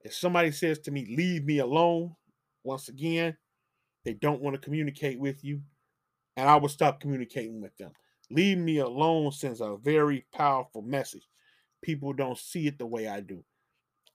if 0.00 0.14
somebody 0.14 0.50
says 0.50 0.80
to 0.80 0.90
me, 0.90 1.14
leave 1.16 1.44
me 1.44 1.58
alone, 1.58 2.16
once 2.64 2.88
again, 2.88 3.36
they 4.04 4.14
don't 4.14 4.42
want 4.42 4.54
to 4.54 4.60
communicate 4.60 5.20
with 5.20 5.44
you, 5.44 5.62
and 6.40 6.48
I 6.48 6.56
will 6.56 6.70
stop 6.70 7.00
communicating 7.00 7.60
with 7.60 7.76
them. 7.76 7.90
Leave 8.30 8.56
me 8.56 8.78
alone 8.78 9.30
sends 9.30 9.60
a 9.60 9.76
very 9.76 10.24
powerful 10.32 10.80
message. 10.80 11.28
People 11.82 12.14
don't 12.14 12.38
see 12.38 12.66
it 12.66 12.78
the 12.78 12.86
way 12.86 13.06
I 13.08 13.20
do. 13.20 13.44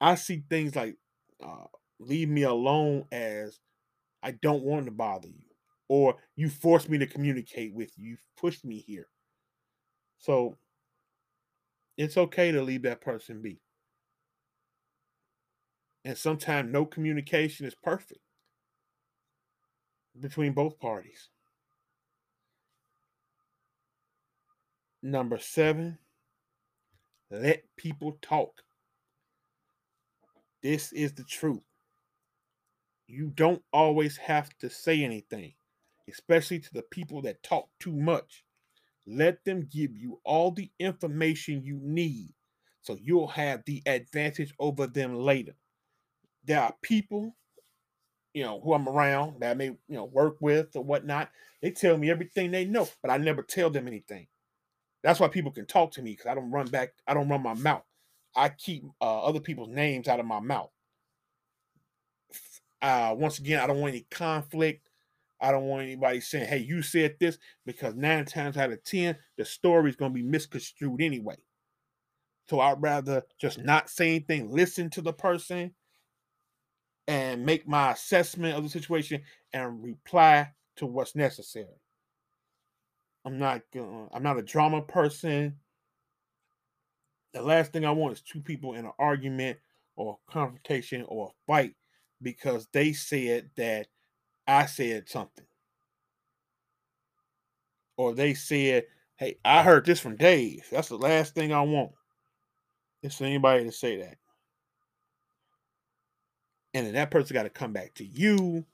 I 0.02 0.16
see 0.16 0.44
things 0.50 0.76
like 0.76 0.98
uh, 1.46 1.66
leave 2.00 2.28
me 2.28 2.42
alone 2.42 3.06
as 3.12 3.60
I 4.24 4.32
don't 4.32 4.64
want 4.64 4.86
to 4.86 4.92
bother 4.92 5.28
you, 5.28 5.44
or 5.88 6.16
you 6.36 6.50
forced 6.50 6.90
me 6.90 6.98
to 6.98 7.06
communicate 7.06 7.76
with 7.76 7.92
you, 7.96 8.12
you 8.12 8.18
pushed 8.36 8.66
me 8.66 8.80
here. 8.80 9.08
So 10.18 10.58
it's 11.96 12.18
okay 12.18 12.52
to 12.52 12.64
leave 12.64 12.82
that 12.82 13.02
person 13.02 13.44
be. 13.44 13.62
And 16.04 16.18
sometimes 16.18 16.74
no 16.74 16.86
communication 16.86 17.68
is 17.68 17.76
perfect 17.76 18.22
between 20.20 20.54
both 20.54 20.80
parties. 20.80 21.30
Number 25.06 25.38
seven, 25.40 26.00
let 27.32 27.64
people 27.78 28.18
talk. 28.22 28.64
This 30.64 30.94
is 30.94 31.14
the 31.14 31.24
truth. 31.26 31.62
you 33.08 33.30
don't 33.36 33.62
always 33.74 34.18
have 34.18 34.50
to 34.60 34.70
say 34.70 35.04
anything, 35.04 35.54
especially 36.10 36.60
to 36.60 36.74
the 36.74 36.84
people 36.84 37.22
that 37.24 37.44
talk 37.44 37.70
too 37.80 37.94
much. 37.96 38.44
Let 39.08 39.44
them 39.46 39.68
give 39.72 39.98
you 39.98 40.22
all 40.26 40.52
the 40.52 40.72
information 40.80 41.64
you 41.64 41.80
need 41.84 42.34
so 42.82 42.98
you'll 43.02 43.28
have 43.30 43.64
the 43.66 43.84
advantage 43.86 44.54
over 44.60 44.88
them 44.88 45.16
later. 45.16 45.56
There 46.46 46.62
are 46.62 46.76
people, 46.84 47.36
you 48.34 48.44
know, 48.44 48.62
who 48.62 48.74
I'm 48.74 48.90
around 48.90 49.42
that 49.42 49.52
I 49.52 49.54
may, 49.56 49.68
you 49.68 49.80
know, 49.90 50.06
work 50.06 50.38
with 50.42 50.76
or 50.76 50.84
whatnot. 50.84 51.30
They 51.62 51.72
tell 51.72 51.98
me 51.98 52.12
everything 52.12 52.52
they 52.52 52.66
know, 52.66 52.88
but 53.02 53.12
I 53.12 53.18
never 53.18 53.44
tell 53.44 53.70
them 53.70 53.88
anything. 53.88 54.28
That's 55.06 55.20
why 55.20 55.28
people 55.28 55.52
can 55.52 55.68
talk 55.68 55.92
to 55.92 56.02
me 56.02 56.14
because 56.14 56.26
I 56.26 56.34
don't 56.34 56.50
run 56.50 56.66
back, 56.66 56.94
I 57.06 57.14
don't 57.14 57.30
run 57.30 57.44
my 57.44 57.54
mouth. 57.54 57.84
I 58.36 58.50
keep 58.50 58.84
uh, 59.00 59.24
other 59.24 59.40
people's 59.40 59.70
names 59.70 60.08
out 60.08 60.20
of 60.20 60.26
my 60.26 60.40
mouth. 60.40 60.72
Uh, 62.82 63.14
once 63.16 63.38
again, 63.38 63.60
I 63.60 63.68
don't 63.68 63.80
want 63.80 63.94
any 63.94 64.08
conflict. 64.10 64.90
I 65.40 65.52
don't 65.52 65.66
want 65.66 65.84
anybody 65.84 66.22
saying, 66.22 66.48
hey, 66.48 66.58
you 66.58 66.82
said 66.82 67.18
this, 67.20 67.38
because 67.68 67.94
nine 67.94 68.26
times 68.26 68.58
out 68.58 68.72
of 68.72 68.84
10, 68.84 69.16
the 69.38 69.46
story 69.46 69.92
is 69.92 69.96
going 69.96 70.12
to 70.12 70.16
be 70.16 70.24
misconstrued 70.24 71.00
anyway. 71.00 71.36
So 72.50 72.60
I'd 72.60 72.82
rather 72.82 73.22
just 73.40 73.60
not 73.60 73.92
say 73.92 74.10
anything, 74.10 74.50
listen 74.50 74.90
to 74.92 75.02
the 75.04 75.14
person, 75.14 75.76
and 77.08 77.46
make 77.46 77.68
my 77.68 77.92
assessment 77.92 78.58
of 78.58 78.64
the 78.64 78.70
situation 78.70 79.22
and 79.54 79.84
reply 79.84 80.50
to 80.78 80.88
what's 80.88 81.16
necessary. 81.16 81.80
I'm 83.26 83.40
not 83.40 83.62
I'm 83.76 84.24
not 84.24 84.38
a 84.38 84.44
drama 84.44 84.82
person. 84.82 85.56
The 87.34 87.42
last 87.42 87.74
thing 87.74 87.84
I 87.84 87.92
want 87.92 88.14
is 88.14 88.22
two 88.22 88.40
people 88.40 88.76
in 88.76 88.86
an 88.86 88.92
argument 89.00 89.58
or 89.96 90.20
confrontation 90.30 91.04
or 91.08 91.28
a 91.28 91.52
fight 91.52 91.74
because 92.22 92.68
they 92.72 92.94
said 92.94 93.50
that 93.58 93.88
I 94.48 94.68
said 94.68 95.10
something. 95.10 95.46
Or 97.98 98.14
they 98.14 98.34
said, 98.34 98.86
hey, 99.18 99.38
I 99.44 99.64
heard 99.64 99.86
this 99.86 100.00
from 100.00 100.18
Dave. 100.18 100.66
That's 100.72 100.90
the 100.90 100.98
last 100.98 101.34
thing 101.34 101.52
I 101.52 101.62
want. 101.62 101.92
Is 103.04 103.16
for 103.16 103.26
anybody 103.26 103.64
to 103.64 103.72
say 103.72 103.98
that. 103.98 104.18
And 106.74 106.86
then 106.86 106.94
that 106.96 107.12
person 107.12 107.34
got 107.34 107.44
to 107.44 107.50
come 107.50 107.72
back 107.72 107.94
to 107.96 108.06
you 108.06 108.66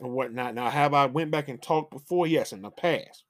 and 0.00 0.12
whatnot. 0.12 0.54
Now, 0.54 0.70
have 0.70 0.94
I 0.94 1.06
went 1.06 1.30
back 1.30 1.48
and 1.48 1.60
talked 1.60 1.90
before? 1.90 2.26
Yes, 2.26 2.52
in 2.52 2.62
the 2.62 2.70
past. 2.70 3.24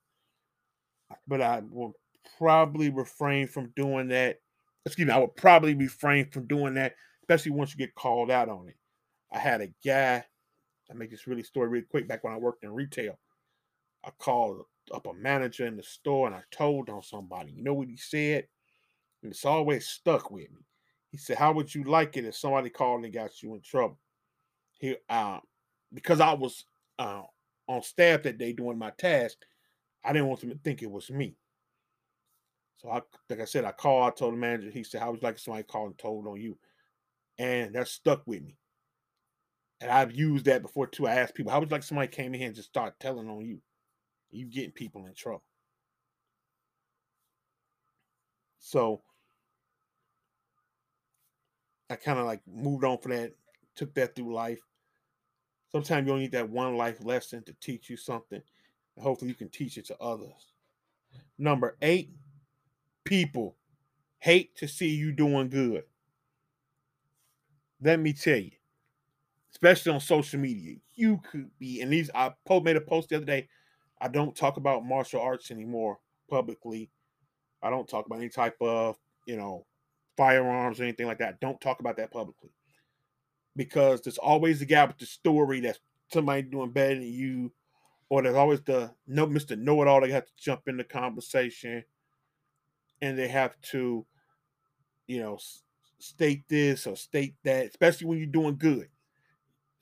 But 1.27 1.41
I 1.41 1.63
will 1.69 1.95
probably 2.39 2.91
refrain 2.91 3.47
from 3.47 3.73
doing 3.77 4.09
that. 4.09 4.39
Excuse 4.87 5.09
me, 5.09 5.15
I 5.15 5.19
would 5.19 5.37
probably 5.37 5.75
refrain 5.75 6.31
from 6.31 6.47
doing 6.47 6.75
that, 6.75 6.95
especially 7.23 7.53
once 7.53 7.73
you 7.73 7.79
get 7.79 7.95
called 7.95 8.31
out 8.31 8.49
on 8.49 8.69
it. 8.69 8.77
I 9.33 9.39
had 9.39 9.61
a 9.63 9.69
guy 9.85 10.25
I 10.91 10.95
make 10.95 11.11
this 11.11 11.27
really 11.27 11.43
story 11.43 11.69
really 11.69 11.87
quick. 11.87 12.09
Back 12.09 12.25
when 12.25 12.33
I 12.33 12.39
worked 12.39 12.65
in 12.65 12.71
retail, 12.71 13.19
I 14.05 14.11
called 14.19 14.65
up 14.93 15.07
a 15.07 15.15
manager 15.15 15.67
in 15.67 15.77
the 15.77 15.83
store 15.83 16.27
and 16.27 16.37
I 16.37 16.43
told 16.51 16.91
on 16.91 17.03
somebody. 17.03 17.53
You 17.53 17.63
know 17.63 17.75
what 17.75 17.89
he 17.89 17.97
said? 17.97 18.47
And 19.23 19.33
it's 19.33 19.45
always 19.45 19.87
stuck 19.87 20.31
with 20.31 20.51
me. 20.51 20.61
He 21.11 21.17
said, 21.17 21.39
"How 21.39 21.53
would 21.53 21.75
you 21.75 21.85
like 21.85 22.17
it 22.17 22.25
if 22.25 22.37
somebody 22.37 22.71
called 22.71 23.05
and 23.05 23.15
got 23.15 23.43
you 23.43 23.55
in 23.55 23.63
trouble?" 23.63 23.99
He, 24.79 24.97
uh, 25.09 25.41
because 25.93 26.21
I 26.21 26.35
was 26.35 26.65
uh, 26.99 27.23
on 27.69 27.83
staff 27.83 28.23
that 28.25 28.39
day 28.39 28.53
doing 28.53 28.77
my 28.77 28.91
task, 28.91 29.39
I 30.05 30.13
didn't 30.13 30.29
want 30.29 30.41
them 30.41 30.51
to 30.51 30.59
think 30.59 30.83
it 30.83 30.91
was 30.91 31.11
me. 31.11 31.37
So 32.77 32.91
I, 32.91 33.01
like 33.31 33.41
I 33.41 33.45
said, 33.47 33.65
I 33.65 33.73
called. 33.73 34.05
I 34.13 34.15
told 34.15 34.35
the 34.35 34.39
manager. 34.39 34.71
He 34.71 34.85
said, 34.85 35.01
"How 35.01 35.11
would 35.11 35.23
you 35.23 35.27
like 35.27 35.39
somebody 35.39 35.65
called 35.65 35.91
and 35.91 35.99
told 35.99 36.27
on 36.27 36.41
you?" 36.41 36.59
And 37.39 37.75
that 37.75 37.89
stuck 37.89 38.27
with 38.27 38.43
me. 38.43 38.59
And 39.81 39.91
I've 39.91 40.13
used 40.15 40.47
that 40.47 40.63
before 40.63 40.87
too. 40.87 41.07
I 41.07 41.17
asked 41.17 41.35
people, 41.35 41.53
how 41.53 41.61
would 41.61 41.69
you 41.69 41.75
like 41.75 41.83
somebody 41.83 42.09
came 42.09 42.33
in 42.33 42.41
here 42.41 42.47
and 42.47 42.57
just 42.57 42.69
start 42.69 42.99
telling 43.01 43.29
on 43.29 43.45
you? 43.45 43.61
You 44.31 44.47
getting 44.47 44.73
people 44.73 45.07
in 45.07 45.15
trouble. 45.15 45.45
So 48.59 49.03
I 51.91 51.97
kind 51.97 52.19
of 52.19 52.27
like 52.27 52.41
moved 52.47 52.85
on 52.85 52.99
from 52.99 53.13
that, 53.13 53.33
took 53.77 53.95
that 53.95 54.15
through 54.15 54.35
life. 54.35 54.61
Sometimes 55.71 56.07
you 56.07 56.13
only 56.13 56.25
need 56.25 56.33
that 56.33 56.49
one 56.49 56.77
life 56.77 57.05
lesson 57.05 57.43
to 57.45 57.55
teach 57.61 57.91
you 57.91 57.97
something. 57.97 58.43
Hopefully 58.99 59.31
you 59.31 59.35
can 59.35 59.49
teach 59.49 59.77
it 59.77 59.87
to 59.87 59.99
others. 59.99 60.53
Number 61.39 61.77
eight, 61.83 62.11
people 63.05 63.57
hate 64.19 64.57
to 64.57 64.69
see 64.69 64.89
you 64.89 65.13
doing 65.13 65.49
good. 65.49 65.85
Let 67.83 68.01
me 68.01 68.13
tell 68.13 68.39
you, 68.39 68.53
especially 69.53 69.93
on 69.93 70.01
social 70.01 70.41
media. 70.41 70.77
You 70.95 71.21
could 71.31 71.51
be, 71.59 71.81
and 71.83 71.93
these 71.93 72.11
I 72.15 72.33
made 72.63 72.77
a 72.77 72.81
post 72.81 73.09
the 73.09 73.17
other 73.17 73.25
day. 73.25 73.49
I 74.01 74.09
don't 74.09 74.35
talk 74.35 74.57
about 74.57 74.85
martial 74.85 75.21
arts 75.21 75.51
anymore 75.51 75.99
publicly. 76.31 76.91
I 77.63 77.71
don't 77.71 77.89
talk 77.89 78.07
about 78.07 78.19
any 78.19 78.29
type 78.29 78.57
of, 78.61 78.97
you 79.27 79.37
know, 79.37 79.67
firearms 80.17 80.81
or 80.81 80.85
anything 80.85 81.07
like 81.07 81.19
that. 81.19 81.41
Don't 81.41 81.61
talk 81.61 81.81
about 81.81 81.97
that 81.97 82.13
publicly. 82.13 82.51
Because 83.57 84.01
there's 84.03 84.19
always 84.19 84.61
the 84.61 84.67
guy 84.67 84.85
with 84.85 84.99
the 84.99 85.07
story 85.07 85.61
that 85.61 85.79
somebody 86.13 86.43
doing 86.43 86.71
better 86.71 86.95
than 86.95 87.05
you, 87.05 87.53
or 88.09 88.23
there's 88.23 88.37
always 88.37 88.63
the 88.63 88.93
no 89.07 89.27
Mr. 89.27 89.59
Know 89.59 89.83
It 89.83 89.89
All. 89.89 90.01
They 90.01 90.11
have 90.11 90.27
to 90.27 90.33
jump 90.37 90.63
in 90.69 90.77
the 90.77 90.85
conversation 90.85 91.85
and 93.03 93.19
they 93.19 93.29
have 93.29 93.61
to, 93.73 94.07
you 95.07 95.21
know, 95.21 95.39
state 95.99 96.45
this 96.49 96.87
or 96.87 96.97
state 96.97 97.35
that, 97.45 97.67
especially 97.67 98.07
when 98.07 98.19
you're 98.19 98.27
doing 98.27 98.57
good 98.57 98.89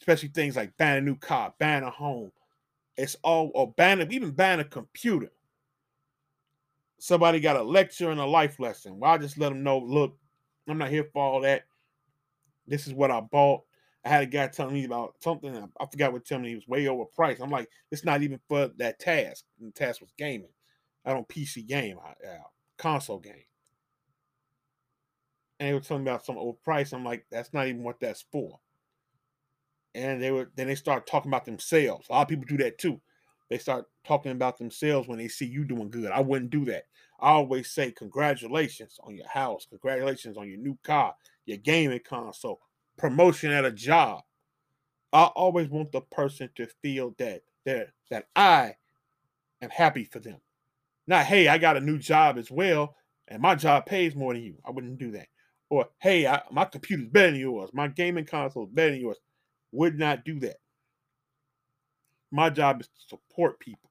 especially 0.03 0.29
things 0.29 0.57
like 0.57 0.77
buying 0.77 0.99
a 0.99 1.01
new 1.01 1.15
car, 1.15 1.55
buying 1.61 1.85
a 1.85 1.91
home. 1.91 2.33
It's 2.97 3.17
all 3.23 3.53
or 3.55 3.73
buying 3.73 4.05
even 4.11 4.33
buying 4.33 4.59
a 4.59 4.65
computer. 4.65 5.31
Somebody 6.99 7.39
got 7.39 7.57
a 7.57 7.63
lecture 7.63 8.11
and 8.11 8.21
a 8.21 8.27
life 8.27 8.59
lesson. 8.59 8.99
Well, 8.99 9.13
I 9.13 9.19
just 9.19 9.39
let 9.39 9.51
them 9.51 9.63
know, 9.63 9.79
look, 9.79 10.17
I'm 10.69 10.79
not 10.79 10.91
here 10.91 11.09
for 11.13 11.23
all 11.23 11.41
that. 11.43 11.63
This 12.67 12.87
is 12.87 12.95
what 12.95 13.13
I 13.13 13.21
bought. 13.21 13.63
I 14.05 14.09
had 14.09 14.23
a 14.25 14.27
guy 14.27 14.49
telling 14.49 14.75
me 14.75 14.85
about 14.85 15.15
something. 15.23 15.57
I 15.57 15.87
forgot 15.87 16.13
what 16.13 16.25
telling 16.25 16.43
me 16.45 16.51
he 16.51 16.55
was 16.57 16.67
way 16.67 16.85
overpriced. 16.85 17.41
I'm 17.41 17.51
like, 17.51 17.69
it's 17.91 18.05
not 18.05 18.23
even 18.23 18.41
for 18.49 18.69
that 18.79 18.99
task. 18.99 19.45
And 19.61 19.69
the 19.69 19.73
task 19.73 20.01
was 20.01 20.13
gaming. 20.19 20.49
I 21.05 21.13
don't 21.13 21.29
PC 21.29 21.67
game, 21.67 21.99
I, 22.05 22.11
uh, 22.27 22.43
console 22.79 23.19
game. 23.19 23.45
And 25.61 25.69
they 25.69 25.75
were 25.75 25.81
telling 25.81 26.05
me 26.05 26.11
about 26.11 26.25
some 26.25 26.37
overpriced. 26.37 26.93
I'm 26.93 27.05
like, 27.05 27.27
that's 27.31 27.53
not 27.53 27.69
even 27.69 27.85
what 27.85 28.01
that's 28.01 28.25
for 28.33 28.59
and 29.95 30.23
they 30.23 30.31
were 30.31 30.51
then 30.57 30.67
they 30.67 30.75
start 30.75 31.07
talking 31.07 31.31
about 31.31 31.45
themselves. 31.45 32.07
A 32.09 32.13
lot 32.13 32.23
of 32.23 32.29
people 32.29 32.45
do 32.47 32.63
that 32.63 32.79
too. 32.79 33.01
They 33.51 33.59
start 33.59 33.85
talking 34.07 34.33
about 34.33 34.57
themselves 34.59 35.09
when 35.09 35.19
they 35.19 35.29
see 35.29 35.47
you 35.47 35.65
doing 35.65 35.91
good. 35.91 36.11
I 36.11 36.21
wouldn't 36.21 36.51
do 36.51 36.65
that. 36.67 36.85
I 37.21 37.33
always 37.33 37.71
say 37.71 37.91
congratulations 37.93 38.99
on 39.05 39.15
your 39.15 39.29
house, 39.29 39.67
congratulations 39.69 40.37
on 40.37 40.49
your 40.49 40.59
new 40.59 40.79
car, 40.83 41.15
your 41.45 41.59
gaming 41.59 42.01
console, 42.05 42.61
promotion 43.03 43.51
at 43.51 43.65
a 43.65 43.73
job. 43.73 44.23
I 45.13 45.25
always 45.25 45.69
want 45.69 45.91
the 45.91 46.03
person 46.03 46.49
to 46.55 46.69
feel 46.83 47.15
that 47.19 47.43
that 47.67 47.89
that 48.11 48.29
I 48.37 48.77
am 49.61 49.71
happy 49.71 50.05
for 50.05 50.21
them. 50.21 50.39
Not 51.09 51.27
hey, 51.27 51.49
I 51.49 51.59
got 51.59 51.77
a 51.77 51.81
new 51.81 51.99
job 51.99 52.39
as 52.39 52.49
well, 52.49 52.95
and 53.27 53.43
my 53.43 53.57
job 53.57 53.87
pays 53.87 54.15
more 54.15 54.33
than 54.33 54.45
you. 54.45 54.55
I 54.65 54.71
wouldn't 54.71 54.99
do 54.99 55.11
that. 55.11 55.27
Or 55.69 55.89
hey, 55.99 56.29
I, 56.29 56.43
my 56.53 56.65
computer's 56.65 57.09
better 57.09 57.33
than 57.33 57.41
yours. 57.41 57.71
My 57.73 57.89
gaming 57.89 58.25
console 58.25 58.67
is 58.67 58.71
better 58.71 58.93
than 58.93 59.01
yours 59.01 59.19
would 59.73 59.99
not 59.99 60.25
do 60.25 60.39
that. 60.41 60.59
My 62.31 62.51
job 62.51 62.83
is 62.83 62.87
to 62.87 63.01
support 63.09 63.59
people. 63.59 63.91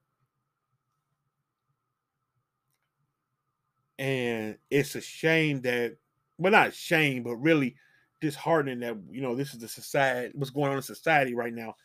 And 4.00 4.58
it's 4.70 4.96
a 4.96 5.02
shame 5.02 5.62
that, 5.62 5.98
well, 6.38 6.54
not 6.54 6.74
shame, 6.74 7.24
but 7.24 7.36
really 7.36 7.76
disheartening 8.22 8.80
that, 8.80 8.96
you 9.10 9.22
know, 9.22 9.36
this 9.36 9.54
is 9.54 9.60
the 9.60 9.68
society, 9.68 10.32
what's 10.36 10.52
going 10.52 10.70
on 10.70 10.78
in 10.78 10.84
society 10.84 11.34
right 11.34 11.54
now. 11.54 11.76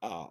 Uh, 0.00 0.26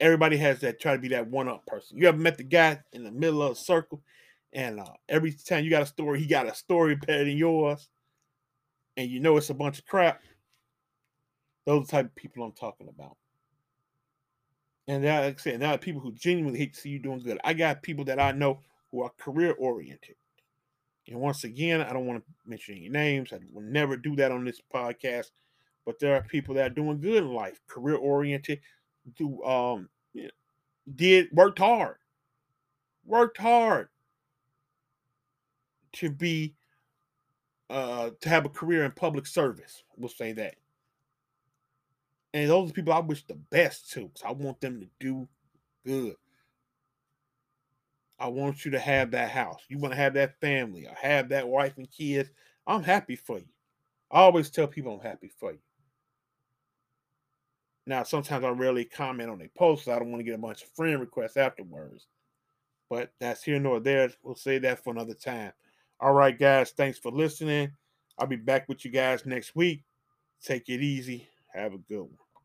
everybody 0.00 0.36
has 0.38 0.60
that 0.60 0.80
try 0.80 0.94
to 0.94 0.98
be 0.98 1.08
that 1.08 1.28
one 1.28 1.48
up 1.48 1.64
person. 1.66 1.98
You 1.98 2.08
ever 2.08 2.18
met 2.18 2.38
the 2.38 2.44
guy 2.44 2.80
in 2.92 3.04
the 3.04 3.10
middle 3.10 3.42
of 3.42 3.52
a 3.52 3.56
circle, 3.56 4.02
and 4.52 4.80
uh, 4.80 4.86
every 5.08 5.32
time 5.32 5.64
you 5.64 5.70
got 5.70 5.82
a 5.82 5.86
story, 5.86 6.18
he 6.18 6.26
got 6.26 6.48
a 6.48 6.54
story 6.54 6.96
better 6.96 7.24
than 7.24 7.36
yours, 7.36 7.88
and 8.96 9.08
you 9.08 9.20
know 9.20 9.36
it's 9.36 9.50
a 9.50 9.54
bunch 9.54 9.78
of 9.78 9.86
crap. 9.86 10.22
Those 11.66 11.88
type 11.88 12.06
of 12.06 12.14
people 12.16 12.42
I'm 12.42 12.52
talking 12.52 12.88
about. 12.88 13.16
And 14.88 15.04
that, 15.04 15.24
like 15.24 15.38
I 15.38 15.42
said, 15.42 15.60
now 15.60 15.76
people 15.76 16.00
who 16.00 16.12
genuinely 16.12 16.58
hate 16.58 16.74
to 16.74 16.80
see 16.80 16.88
you 16.88 16.98
doing 16.98 17.20
good. 17.20 17.38
I 17.44 17.52
got 17.52 17.82
people 17.82 18.04
that 18.06 18.18
I 18.18 18.32
know 18.32 18.60
who 18.90 19.02
are 19.02 19.12
career 19.18 19.54
oriented. 19.58 20.16
And 21.10 21.20
once 21.20 21.44
again, 21.44 21.82
I 21.82 21.92
don't 21.92 22.06
want 22.06 22.24
to 22.24 22.32
mention 22.46 22.76
any 22.76 22.88
names. 22.88 23.32
I 23.32 23.40
will 23.52 23.62
never 23.62 23.96
do 23.96 24.16
that 24.16 24.32
on 24.32 24.44
this 24.44 24.60
podcast. 24.74 25.32
But 25.86 25.98
there 25.98 26.14
are 26.16 26.22
people 26.22 26.54
that 26.56 26.72
are 26.72 26.74
doing 26.74 27.00
good 27.00 27.24
in 27.24 27.34
life, 27.34 27.60
career 27.66 27.96
oriented, 27.96 28.60
do 29.16 29.42
um 29.44 29.88
did 30.96 31.28
worked 31.32 31.58
hard. 31.58 31.96
Worked 33.04 33.38
hard 33.38 33.88
to 35.94 36.10
be 36.10 36.54
uh 37.70 38.10
to 38.20 38.28
have 38.28 38.44
a 38.46 38.50
career 38.50 38.84
in 38.84 38.92
public 38.92 39.26
service. 39.26 39.82
We'll 39.96 40.08
say 40.08 40.32
that 40.34 40.56
And 42.32 42.48
those 42.50 42.70
are 42.70 42.72
people 42.72 42.92
I 42.92 43.00
wish 43.00 43.24
the 43.24 43.34
best 43.34 43.90
to, 43.92 44.08
because 44.08 44.22
I 44.24 44.32
want 44.32 44.60
them 44.60 44.80
to 44.80 44.88
do 45.00 45.28
good. 45.84 46.16
I 48.20 48.28
want 48.28 48.64
you 48.64 48.70
to 48.72 48.78
have 48.78 49.10
that 49.12 49.30
house. 49.30 49.62
You 49.68 49.78
want 49.78 49.92
to 49.92 50.00
have 50.00 50.14
that 50.14 50.38
family 50.40 50.86
I 50.86 50.94
have 51.06 51.30
that 51.30 51.48
wife 51.48 51.78
and 51.78 51.90
kids. 51.90 52.30
I'm 52.66 52.82
happy 52.82 53.16
for 53.16 53.38
you. 53.38 53.48
I 54.10 54.20
always 54.20 54.50
tell 54.50 54.66
people 54.66 54.94
I'm 54.94 55.00
happy 55.00 55.30
for 55.38 55.52
you. 55.52 55.58
Now, 57.86 58.02
sometimes 58.02 58.44
I 58.44 58.50
rarely 58.50 58.84
comment 58.84 59.30
on 59.30 59.40
a 59.40 59.48
post. 59.58 59.86
So 59.86 59.92
I 59.92 59.98
don't 59.98 60.10
want 60.10 60.20
to 60.20 60.24
get 60.24 60.34
a 60.34 60.38
bunch 60.38 60.62
of 60.62 60.68
friend 60.68 61.00
requests 61.00 61.36
afterwards. 61.36 62.06
But 62.88 63.12
that's 63.18 63.42
here 63.42 63.58
nor 63.58 63.80
there. 63.80 64.10
We'll 64.22 64.34
say 64.34 64.58
that 64.58 64.84
for 64.84 64.92
another 64.92 65.14
time. 65.14 65.52
All 65.98 66.12
right, 66.12 66.38
guys. 66.38 66.70
Thanks 66.70 66.98
for 66.98 67.10
listening. 67.10 67.72
I'll 68.18 68.26
be 68.26 68.36
back 68.36 68.68
with 68.68 68.84
you 68.84 68.90
guys 68.90 69.24
next 69.24 69.56
week. 69.56 69.82
Take 70.44 70.68
it 70.68 70.82
easy. 70.82 71.26
Have 71.54 71.72
a 71.72 71.78
good 71.78 72.02
one. 72.02 72.29